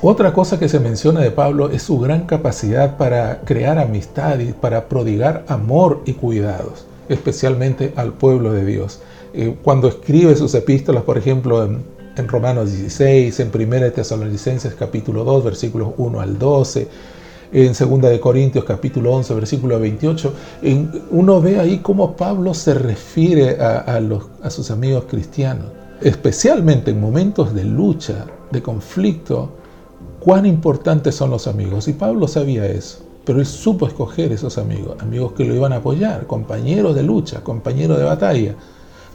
otra 0.02 0.34
cosa 0.34 0.58
que 0.58 0.68
se 0.68 0.80
menciona 0.80 1.20
de 1.20 1.30
Pablo 1.32 1.70
es 1.70 1.84
su 1.84 2.00
gran 2.00 2.26
capacidad 2.26 2.98
para 2.98 3.42
crear 3.42 3.78
amistad 3.78 4.40
y 4.40 4.52
para 4.52 4.86
prodigar 4.86 5.44
amor 5.48 6.02
y 6.06 6.14
cuidados, 6.14 6.86
especialmente 7.08 7.94
al 7.96 8.14
pueblo 8.14 8.52
de 8.52 8.66
Dios. 8.66 9.00
Eh, 9.34 9.56
cuando 9.64 9.88
escribe 9.88 10.36
sus 10.36 10.54
epístolas, 10.56 11.04
por 11.04 11.18
ejemplo, 11.18 11.64
en, 11.64 12.02
Romanos 12.28 12.70
16, 12.70 13.40
en 13.40 13.52
1 13.54 13.92
Tesalonicenses 13.94 14.76
capítulo 14.76 15.24
2, 15.24 15.44
versículos 15.44 15.94
1 15.98 16.22
al 16.22 16.38
12, 16.38 16.88
en 17.54 17.74
2 17.74 18.02
de 18.02 18.20
Corintios 18.20 18.64
capítulo 18.64 19.14
11, 19.14 19.34
versículo 19.34 19.80
28, 19.80 20.34
uno 21.12 21.42
ve 21.42 21.60
ahí 21.60 21.80
cómo 21.80 22.16
Pablo 22.16 22.54
se 22.54 22.76
refiere 22.76 23.58
a, 23.60 24.00
los, 24.02 24.26
a 24.44 24.52
sus 24.52 24.70
amigos 24.70 25.06
cristianos, 25.10 25.68
especialmente 26.02 26.92
en 26.92 27.02
momentos 27.02 27.56
de 27.56 27.64
lucha, 27.64 28.26
de 28.52 28.62
conflicto, 28.62 29.50
cuán 30.20 30.46
importantes 30.46 31.16
son 31.16 31.32
los 31.32 31.48
amigos. 31.48 31.88
Y 31.88 31.94
Pablo 31.94 32.28
sabía 32.28 32.68
eso, 32.68 33.00
pero 33.26 33.40
él 33.40 33.48
supo 33.48 33.88
escoger 33.88 34.32
esos 34.32 34.60
amigos, 34.60 34.98
amigos 35.00 35.32
que 35.32 35.46
lo 35.46 35.56
iban 35.56 35.74
a 35.74 35.78
apoyar, 35.78 36.28
compañeros 36.28 36.94
de 36.94 37.04
lucha, 37.04 37.42
compañeros 37.42 37.98
de 37.98 38.04
batalla, 38.04 38.56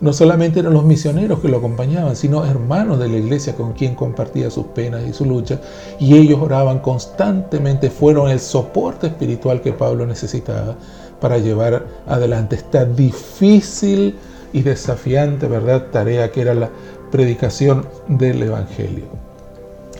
no 0.00 0.12
solamente 0.12 0.60
eran 0.60 0.74
los 0.74 0.84
misioneros 0.84 1.40
que 1.40 1.48
lo 1.48 1.58
acompañaban, 1.58 2.16
sino 2.16 2.44
hermanos 2.44 2.98
de 2.98 3.08
la 3.08 3.16
iglesia 3.16 3.54
con 3.54 3.72
quien 3.72 3.94
compartía 3.94 4.50
sus 4.50 4.66
penas 4.66 5.02
y 5.08 5.12
su 5.12 5.24
lucha. 5.24 5.60
Y 5.98 6.16
ellos 6.16 6.38
oraban 6.40 6.80
constantemente, 6.80 7.90
fueron 7.90 8.28
el 8.30 8.40
soporte 8.40 9.06
espiritual 9.06 9.62
que 9.62 9.72
Pablo 9.72 10.06
necesitaba 10.06 10.76
para 11.20 11.38
llevar 11.38 11.86
adelante 12.06 12.56
esta 12.56 12.84
difícil 12.84 14.16
y 14.52 14.62
desafiante 14.62 15.46
¿verdad? 15.48 15.86
tarea 15.90 16.30
que 16.30 16.42
era 16.42 16.54
la 16.54 16.70
predicación 17.10 17.86
del 18.06 18.42
Evangelio. 18.42 19.04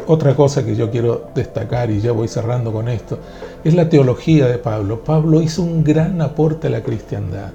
Otra 0.06 0.36
cosa 0.36 0.62
que 0.62 0.76
yo 0.76 0.90
quiero 0.90 1.30
destacar, 1.34 1.90
y 1.90 2.00
ya 2.00 2.12
voy 2.12 2.28
cerrando 2.28 2.70
con 2.70 2.88
esto, 2.88 3.18
es 3.64 3.74
la 3.74 3.88
teología 3.88 4.46
de 4.46 4.58
Pablo. 4.58 5.02
Pablo 5.02 5.40
hizo 5.40 5.62
un 5.62 5.82
gran 5.82 6.20
aporte 6.20 6.66
a 6.66 6.70
la 6.70 6.82
cristiandad 6.82 7.50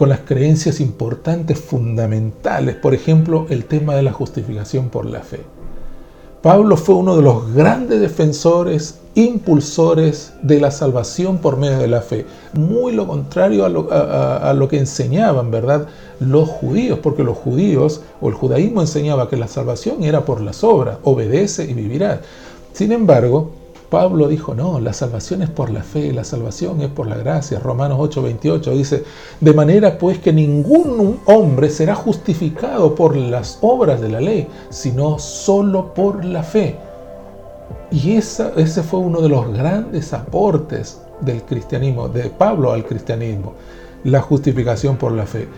con 0.00 0.08
las 0.08 0.20
creencias 0.20 0.80
importantes, 0.80 1.60
fundamentales, 1.60 2.74
por 2.74 2.94
ejemplo, 2.94 3.44
el 3.50 3.66
tema 3.66 3.94
de 3.94 4.02
la 4.02 4.12
justificación 4.12 4.88
por 4.88 5.04
la 5.04 5.20
fe. 5.20 5.40
Pablo 6.40 6.78
fue 6.78 6.94
uno 6.94 7.16
de 7.16 7.22
los 7.22 7.52
grandes 7.52 8.00
defensores, 8.00 8.98
impulsores 9.14 10.32
de 10.40 10.58
la 10.58 10.70
salvación 10.70 11.36
por 11.36 11.58
medio 11.58 11.76
de 11.76 11.88
la 11.88 12.00
fe. 12.00 12.24
Muy 12.54 12.94
lo 12.94 13.06
contrario 13.06 13.66
a 13.66 14.54
lo, 14.54 14.68
que 14.68 14.78
enseñaban, 14.78 15.50
¿verdad? 15.50 15.86
Los 16.18 16.48
judíos, 16.48 16.98
porque 17.02 17.22
los 17.22 17.36
judíos 17.36 18.00
o 18.22 18.30
el 18.30 18.34
judaísmo 18.34 18.80
enseñaba 18.80 19.28
que 19.28 19.36
la 19.36 19.48
salvación 19.48 20.02
era 20.02 20.24
por 20.24 20.40
las 20.40 20.64
obras, 20.64 20.96
obedece 21.02 21.70
y 21.70 21.74
vivirá. 21.74 22.22
Sin 22.72 22.92
embargo, 22.92 23.50
Pablo 23.90 24.28
dijo, 24.28 24.54
no, 24.54 24.78
la 24.78 24.92
salvación 24.92 25.42
es 25.42 25.50
por 25.50 25.68
la 25.68 25.82
fe, 25.82 26.12
la 26.12 26.22
salvación 26.22 26.80
es 26.80 26.88
por 26.88 27.08
la 27.08 27.16
gracia. 27.16 27.58
Romanos 27.58 27.98
8:28 27.98 28.72
dice, 28.72 29.04
de 29.40 29.52
manera 29.52 29.98
pues 29.98 30.18
que 30.18 30.32
ningún 30.32 31.18
hombre 31.26 31.68
será 31.68 31.96
justificado 31.96 32.94
por 32.94 33.16
las 33.16 33.58
obras 33.60 34.00
de 34.00 34.08
la 34.08 34.20
ley, 34.20 34.46
sino 34.70 35.18
solo 35.18 35.92
por 35.92 36.24
la 36.24 36.44
fe. 36.44 36.76
Y 37.90 38.12
esa, 38.12 38.52
ese 38.56 38.84
fue 38.84 39.00
uno 39.00 39.20
de 39.20 39.28
los 39.28 39.52
grandes 39.52 40.12
aportes 40.12 41.00
del 41.20 41.42
cristianismo, 41.42 42.08
de 42.08 42.30
Pablo 42.30 42.70
al 42.70 42.86
cristianismo, 42.86 43.54
la 44.04 44.20
justificación 44.20 44.96
por 44.96 45.10
la 45.10 45.26
fe. 45.26 45.48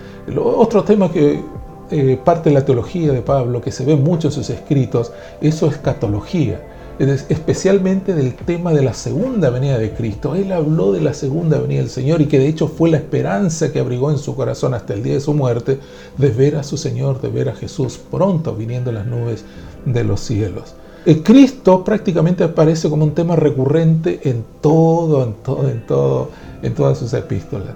otro 0.42 0.82
tema 0.84 1.12
que 1.12 1.42
eh, 1.90 2.18
parte 2.24 2.48
de 2.48 2.54
la 2.54 2.64
teología 2.64 3.12
de 3.12 3.20
Pablo, 3.20 3.60
que 3.60 3.70
se 3.70 3.84
ve 3.84 3.94
mucho 3.94 4.28
en 4.28 4.32
sus 4.32 4.48
escritos, 4.48 5.12
eso 5.42 5.66
es 5.66 5.76
catología 5.76 6.71
especialmente 6.98 8.14
del 8.14 8.34
tema 8.34 8.72
de 8.72 8.82
la 8.82 8.94
segunda 8.94 9.50
venida 9.50 9.78
de 9.78 9.92
Cristo. 9.92 10.34
Él 10.34 10.52
habló 10.52 10.92
de 10.92 11.00
la 11.00 11.14
segunda 11.14 11.58
venida 11.58 11.80
del 11.80 11.90
Señor 11.90 12.20
y 12.20 12.26
que 12.26 12.38
de 12.38 12.48
hecho 12.48 12.68
fue 12.68 12.90
la 12.90 12.98
esperanza 12.98 13.72
que 13.72 13.80
abrigó 13.80 14.10
en 14.10 14.18
su 14.18 14.36
corazón 14.36 14.74
hasta 14.74 14.94
el 14.94 15.02
día 15.02 15.14
de 15.14 15.20
su 15.20 15.34
muerte 15.34 15.78
de 16.18 16.28
ver 16.28 16.56
a 16.56 16.62
su 16.62 16.76
Señor, 16.76 17.20
de 17.20 17.28
ver 17.28 17.48
a 17.48 17.54
Jesús 17.54 17.98
pronto 18.10 18.54
viniendo 18.54 18.90
en 18.90 18.96
las 18.96 19.06
nubes 19.06 19.44
de 19.84 20.04
los 20.04 20.20
cielos. 20.20 20.74
El 21.04 21.24
Cristo 21.24 21.82
prácticamente 21.82 22.44
aparece 22.44 22.88
como 22.88 23.04
un 23.04 23.14
tema 23.14 23.34
recurrente 23.34 24.20
en 24.22 24.44
todo, 24.60 25.24
en 25.24 25.34
todo, 25.42 25.68
en 25.68 25.84
todo, 25.84 26.30
en 26.62 26.74
todas 26.74 26.98
sus 26.98 27.12
epístolas. 27.14 27.74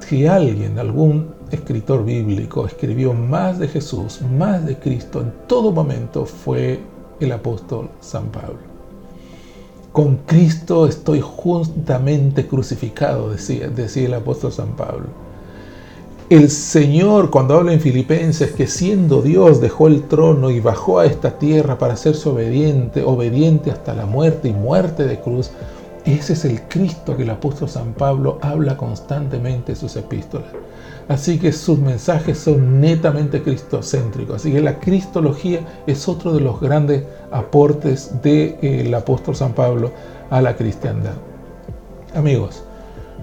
Si 0.00 0.26
alguien, 0.26 0.78
algún 0.78 1.28
escritor 1.52 2.04
bíblico 2.04 2.66
escribió 2.66 3.12
más 3.14 3.58
de 3.58 3.68
Jesús, 3.68 4.20
más 4.36 4.66
de 4.66 4.76
Cristo 4.76 5.20
en 5.20 5.32
todo 5.46 5.70
momento 5.70 6.26
fue 6.26 6.80
el 7.20 7.32
apóstol 7.32 7.90
San 8.00 8.26
Pablo. 8.26 8.58
Con 9.92 10.16
Cristo 10.26 10.86
estoy 10.86 11.20
juntamente 11.20 12.46
crucificado, 12.46 13.30
decía, 13.30 13.68
decía 13.68 14.06
el 14.06 14.14
apóstol 14.14 14.52
San 14.52 14.76
Pablo. 14.76 15.06
El 16.30 16.50
Señor, 16.50 17.30
cuando 17.30 17.56
habla 17.56 17.72
en 17.72 17.80
Filipenses, 17.80 18.52
que 18.52 18.66
siendo 18.66 19.22
Dios 19.22 19.62
dejó 19.62 19.86
el 19.86 20.02
trono 20.02 20.50
y 20.50 20.60
bajó 20.60 20.98
a 20.98 21.06
esta 21.06 21.38
tierra 21.38 21.78
para 21.78 21.94
hacerse 21.94 22.28
obediente, 22.28 23.02
obediente 23.02 23.70
hasta 23.70 23.94
la 23.94 24.04
muerte 24.04 24.48
y 24.48 24.52
muerte 24.52 25.04
de 25.04 25.20
cruz, 25.20 25.50
ese 26.14 26.34
es 26.34 26.44
el 26.44 26.62
Cristo 26.62 27.16
que 27.16 27.24
el 27.24 27.30
apóstol 27.30 27.68
San 27.68 27.92
Pablo 27.94 28.38
habla 28.40 28.76
constantemente 28.76 29.72
en 29.72 29.76
sus 29.76 29.96
epístolas. 29.96 30.48
Así 31.08 31.38
que 31.38 31.52
sus 31.52 31.78
mensajes 31.78 32.38
son 32.38 32.80
netamente 32.80 33.42
cristocéntricos. 33.42 34.36
Así 34.36 34.52
que 34.52 34.60
la 34.60 34.78
cristología 34.78 35.60
es 35.86 36.06
otro 36.06 36.34
de 36.34 36.40
los 36.40 36.60
grandes 36.60 37.04
aportes 37.30 38.22
del 38.22 38.56
eh, 38.62 38.94
apóstol 38.94 39.34
San 39.34 39.54
Pablo 39.54 39.90
a 40.30 40.42
la 40.42 40.54
cristiandad. 40.54 41.14
Amigos, 42.14 42.62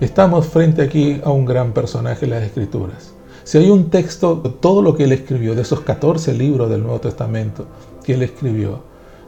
estamos 0.02 0.48
frente 0.48 0.82
aquí 0.82 1.22
a 1.24 1.30
un 1.30 1.46
gran 1.46 1.74
personaje 1.74 2.26
en 2.26 2.32
las 2.32 2.44
Escrituras. 2.44 3.14
Si 3.44 3.60
hay 3.60 3.70
un 3.70 3.92
texto, 3.92 4.38
todo 4.60 4.82
lo 4.82 4.96
que 4.96 5.04
él 5.04 5.12
escribió, 5.12 5.54
de 5.54 5.62
esos 5.62 5.82
14 5.82 6.34
libros 6.34 6.70
del 6.70 6.82
Nuevo 6.82 7.00
Testamento 7.00 7.68
que 8.04 8.16
él 8.16 8.24
escribió, 8.24 8.82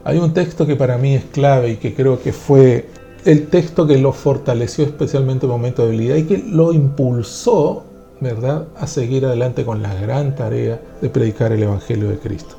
hay 0.04 0.18
un 0.18 0.34
texto 0.34 0.66
que 0.66 0.76
para 0.76 0.98
mí 0.98 1.14
es 1.14 1.26
clave 1.26 1.70
y 1.70 1.76
que 1.78 1.94
creo 1.94 2.20
que 2.20 2.34
fue 2.34 2.90
el 3.28 3.48
texto 3.48 3.86
que 3.86 3.98
lo 3.98 4.14
fortaleció 4.14 4.86
especialmente 4.86 5.46
en 5.46 5.52
momentos 5.52 5.84
de 5.84 5.92
debilidad 5.92 6.16
y 6.16 6.24
que 6.24 6.38
lo 6.38 6.72
impulsó 6.72 7.84
¿verdad?, 8.22 8.68
a 8.78 8.88
seguir 8.88 9.26
adelante 9.26 9.66
con 9.66 9.82
la 9.82 9.94
gran 9.94 10.34
tarea 10.34 10.80
de 11.02 11.10
predicar 11.10 11.52
el 11.52 11.62
Evangelio 11.62 12.08
de 12.08 12.20
Cristo. 12.20 12.56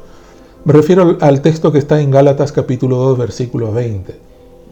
Me 0.64 0.74
refiero 0.74 1.16
al 1.22 1.40
texto 1.40 1.72
que 1.72 1.78
está 1.78 2.02
en 2.02 2.10
Gálatas 2.10 2.52
capítulo 2.52 2.96
2, 2.96 3.16
versículo 3.16 3.72
20, 3.72 4.14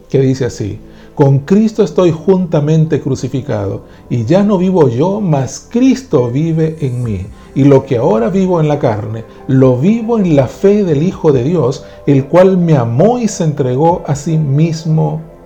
que 0.07 0.21
dice 0.21 0.45
así, 0.45 0.79
con 1.15 1.39
Cristo 1.39 1.81
estoy 1.81 2.11
juntamente 2.11 3.01
crucificado, 3.01 3.85
y 4.07 4.23
ya 4.25 4.43
no 4.43 4.59
vivo 4.59 4.89
yo, 4.89 5.19
mas 5.19 5.67
Cristo 5.67 6.29
vive 6.29 6.77
en 6.79 7.03
mí. 7.03 7.25
Y 7.55 7.63
lo 7.63 7.87
que 7.87 7.97
ahora 7.97 8.29
vivo 8.29 8.61
en 8.61 8.67
la 8.67 8.77
carne, 8.77 9.25
lo 9.47 9.77
vivo 9.77 10.19
en 10.19 10.35
la 10.35 10.47
fe 10.47 10.83
del 10.83 11.01
Hijo 11.01 11.31
de 11.31 11.43
Dios, 11.43 11.85
el 12.05 12.25
cual 12.25 12.59
me 12.59 12.77
amó 12.77 13.17
y 13.17 13.27
se 13.27 13.45
entregó 13.45 14.03
a 14.05 14.13
sí 14.13 14.37
mismo 14.37 15.36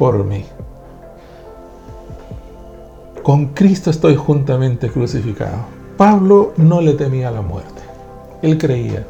por 0.00 0.24
mí. 0.24 0.46
Con 3.22 3.48
Cristo 3.48 3.90
estoy 3.90 4.16
juntamente 4.16 4.88
crucificado. 4.88 5.58
Pablo 5.98 6.54
no 6.56 6.80
le 6.80 6.94
temía 6.94 7.30
la 7.30 7.42
muerte. 7.42 7.82
Él 8.40 8.56
creía, 8.56 9.04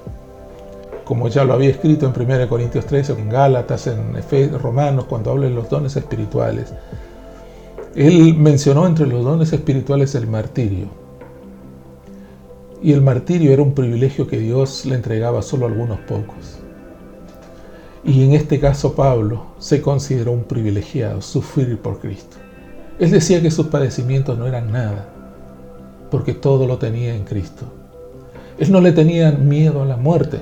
como 1.04 1.28
ya 1.28 1.44
lo 1.44 1.52
había 1.52 1.68
escrito 1.70 2.06
en 2.06 2.28
1 2.28 2.48
Corintios 2.48 2.86
13, 2.86 3.12
en 3.12 3.28
Gálatas, 3.28 3.86
en 3.86 4.16
Romanos, 4.60 5.04
cuando 5.04 5.30
habla 5.30 5.46
de 5.46 5.54
los 5.54 5.70
dones 5.70 5.94
espirituales. 5.94 6.74
Él 7.94 8.34
mencionó 8.34 8.84
entre 8.84 9.06
los 9.06 9.24
dones 9.24 9.52
espirituales 9.52 10.16
el 10.16 10.26
martirio. 10.26 10.86
Y 12.82 12.92
el 12.92 13.00
martirio 13.00 13.52
era 13.52 13.62
un 13.62 13.74
privilegio 13.74 14.26
que 14.26 14.40
Dios 14.40 14.84
le 14.86 14.96
entregaba 14.96 15.40
solo 15.42 15.66
a 15.66 15.68
algunos 15.68 16.00
pocos. 16.00 16.59
Y 18.02 18.24
en 18.24 18.32
este 18.32 18.58
caso 18.58 18.94
Pablo 18.94 19.46
se 19.58 19.82
consideró 19.82 20.32
un 20.32 20.44
privilegiado, 20.44 21.20
sufrir 21.20 21.78
por 21.78 22.00
Cristo. 22.00 22.36
Él 22.98 23.10
decía 23.10 23.42
que 23.42 23.50
sus 23.50 23.66
padecimientos 23.66 24.38
no 24.38 24.46
eran 24.46 24.72
nada, 24.72 25.08
porque 26.10 26.34
todo 26.34 26.66
lo 26.66 26.78
tenía 26.78 27.14
en 27.14 27.24
Cristo. 27.24 27.64
Él 28.58 28.72
no 28.72 28.80
le 28.80 28.92
tenía 28.92 29.32
miedo 29.32 29.82
a 29.82 29.86
la 29.86 29.96
muerte, 29.96 30.38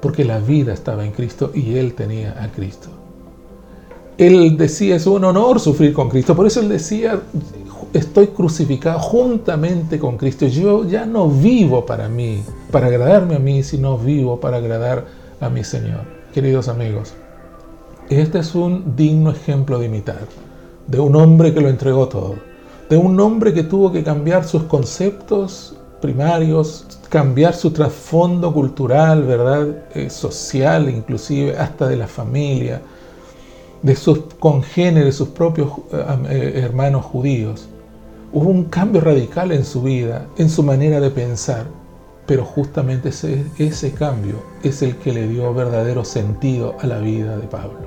porque 0.00 0.24
la 0.24 0.38
vida 0.38 0.72
estaba 0.72 1.04
en 1.04 1.12
Cristo 1.12 1.50
y 1.54 1.76
él 1.76 1.94
tenía 1.94 2.42
a 2.42 2.48
Cristo. 2.48 2.88
Él 4.16 4.56
decía, 4.56 4.96
es 4.96 5.06
un 5.06 5.24
honor 5.24 5.60
sufrir 5.60 5.92
con 5.92 6.08
Cristo, 6.08 6.36
por 6.36 6.46
eso 6.46 6.60
él 6.60 6.68
decía, 6.68 7.20
estoy 7.92 8.28
crucificado 8.28 8.98
juntamente 8.98 9.98
con 9.98 10.16
Cristo. 10.16 10.46
Yo 10.46 10.86
ya 10.86 11.06
no 11.06 11.28
vivo 11.28 11.86
para 11.86 12.08
mí, 12.08 12.42
para 12.70 12.86
agradarme 12.86 13.36
a 13.36 13.38
mí, 13.38 13.62
sino 13.62 13.96
vivo 13.98 14.38
para 14.38 14.58
agradar 14.58 15.06
a 15.40 15.48
mi 15.48 15.64
Señor. 15.64 16.19
Queridos 16.32 16.68
amigos, 16.68 17.12
este 18.08 18.38
es 18.38 18.54
un 18.54 18.94
digno 18.94 19.32
ejemplo 19.32 19.80
de 19.80 19.86
imitar 19.86 20.20
de 20.86 21.00
un 21.00 21.16
hombre 21.16 21.52
que 21.52 21.60
lo 21.60 21.68
entregó 21.68 22.08
todo, 22.08 22.36
de 22.88 22.96
un 22.96 23.18
hombre 23.18 23.52
que 23.52 23.64
tuvo 23.64 23.90
que 23.90 24.04
cambiar 24.04 24.44
sus 24.44 24.62
conceptos 24.64 25.74
primarios, 26.00 26.86
cambiar 27.08 27.54
su 27.54 27.72
trasfondo 27.72 28.54
cultural, 28.54 29.24
¿verdad? 29.24 29.68
Eh, 29.94 30.08
social 30.08 30.88
inclusive, 30.88 31.58
hasta 31.58 31.88
de 31.88 31.96
la 31.96 32.06
familia, 32.06 32.80
de 33.82 33.96
sus 33.96 34.20
congéneres, 34.38 35.16
sus 35.16 35.28
propios 35.30 35.68
eh, 35.92 36.04
eh, 36.28 36.60
hermanos 36.64 37.06
judíos. 37.06 37.68
Hubo 38.32 38.48
un 38.50 38.66
cambio 38.66 39.00
radical 39.00 39.50
en 39.50 39.64
su 39.64 39.82
vida, 39.82 40.26
en 40.36 40.48
su 40.48 40.62
manera 40.62 41.00
de 41.00 41.10
pensar, 41.10 41.66
pero 42.30 42.44
justamente 42.44 43.08
ese, 43.08 43.92
cambio 43.92 44.36
es 44.62 44.82
el 44.82 44.94
que 44.98 45.12
le 45.12 45.26
dio 45.26 45.52
verdadero 45.52 46.04
sentido 46.04 46.76
a 46.80 46.86
la 46.86 46.98
vida 46.98 47.36
de 47.36 47.48
Pablo. 47.48 47.80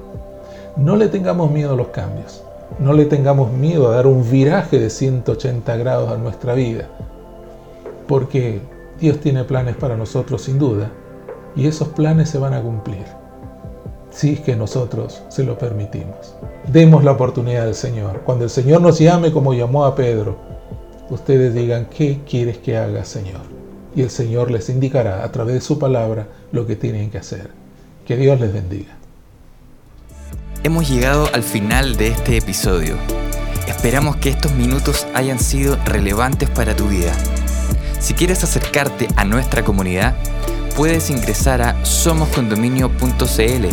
No 0.76 0.98
le 0.98 1.08
tengamos 1.08 1.50
miedo 1.50 1.72
a 1.72 1.78
los 1.78 1.88
cambios. 1.88 2.44
No 2.78 2.92
le 2.92 3.06
tengamos 3.06 3.54
miedo 3.54 3.88
a 3.88 3.96
dar 3.96 4.06
un 4.06 4.30
viraje 4.30 4.80
de 4.80 4.90
180 4.90 5.78
grados 5.78 6.12
a 6.12 6.18
nuestra 6.18 6.56
vida, 6.56 6.90
porque 8.06 8.60
Dios 9.00 9.22
tiene 9.22 9.46
planes 9.46 9.78
para 9.78 9.96
nosotros 9.96 10.42
sin 10.42 10.60
duda, 10.60 10.92
y 11.56 11.66
esos 11.66 11.88
planes 11.88 12.30
se 12.30 12.38
van 12.38 12.54
a 12.54 12.62
cumplir, 12.62 13.06
si 14.10 14.34
es 14.34 14.42
que 14.42 14.58
nosotros 14.58 15.24
se 15.30 15.46
lo 15.46 15.58
permitimos. 15.58 16.36
Demos 16.68 17.06
la 17.06 17.14
oportunidad 17.14 17.68
al 17.68 17.76
Señor. 17.76 18.24
Cuando 18.26 18.44
el 18.44 18.50
Señor 18.50 18.82
nos 18.82 19.00
llame 19.00 19.32
como 19.32 19.54
llamó 19.54 19.86
a 19.86 19.96
Pedro, 19.96 20.36
ustedes 21.10 21.54
digan, 21.54 21.86
¿qué 21.86 22.20
quieres 22.28 22.58
que 22.58 22.76
haga, 22.76 23.06
Señor? 23.06 23.63
Y 23.96 24.02
el 24.02 24.10
Señor 24.10 24.52
les 24.52 24.70
indicará 24.70 25.24
a 25.24 25.32
través 25.32 25.56
de 25.56 25.62
su 25.62 25.78
palabra 25.78 26.28
lo 26.52 26.66
que 26.66 26.76
tienen 26.76 27.12
que 27.12 27.20
hacer. 27.20 27.52
Que 28.06 28.18
Dios 28.18 28.40
les 28.40 28.52
bendiga. 28.52 28.98
Hemos 30.64 30.90
llegado 30.90 31.30
al 31.34 31.44
final 31.44 31.98
de 31.98 32.08
este 32.08 32.38
episodio. 32.38 32.96
Esperamos 33.68 34.16
que 34.18 34.30
estos 34.30 34.54
minutos 34.54 35.06
hayan 35.14 35.40
sido 35.40 35.78
relevantes 35.86 36.50
para 36.50 36.76
tu 36.76 36.88
vida. 36.88 37.14
Si 38.00 38.14
quieres 38.14 38.44
acercarte 38.44 39.08
a 39.16 39.26
nuestra 39.26 39.64
comunidad, 39.64 40.16
puedes 40.76 41.10
ingresar 41.10 41.62
a 41.62 41.86
somoscondominio.cl 41.86 43.66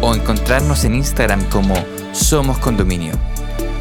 o 0.00 0.14
encontrarnos 0.14 0.84
en 0.84 0.94
Instagram 0.94 1.44
como 1.50 1.74
Somos 2.12 2.58
Condominio. 2.58 3.14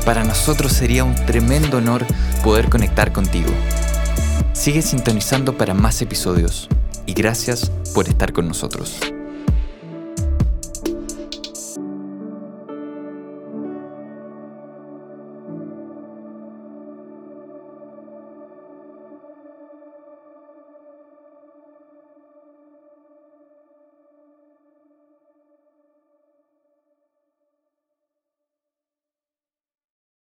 Para 0.06 0.24
nosotros 0.24 0.71
sería 0.71 1.04
un 1.04 1.15
tremendo 1.26 1.78
honor 1.78 2.06
poder 2.43 2.69
conectar 2.69 3.12
contigo. 3.12 3.52
Sigue 4.54 4.82
sintonizando 4.82 5.58
para 5.58 5.74
más 5.74 6.02
episodios 6.02 6.69
y 7.06 7.13
gracias 7.13 7.71
por 7.93 8.08
estar 8.08 8.34
con 8.34 8.48
nosotros. 8.48 9.14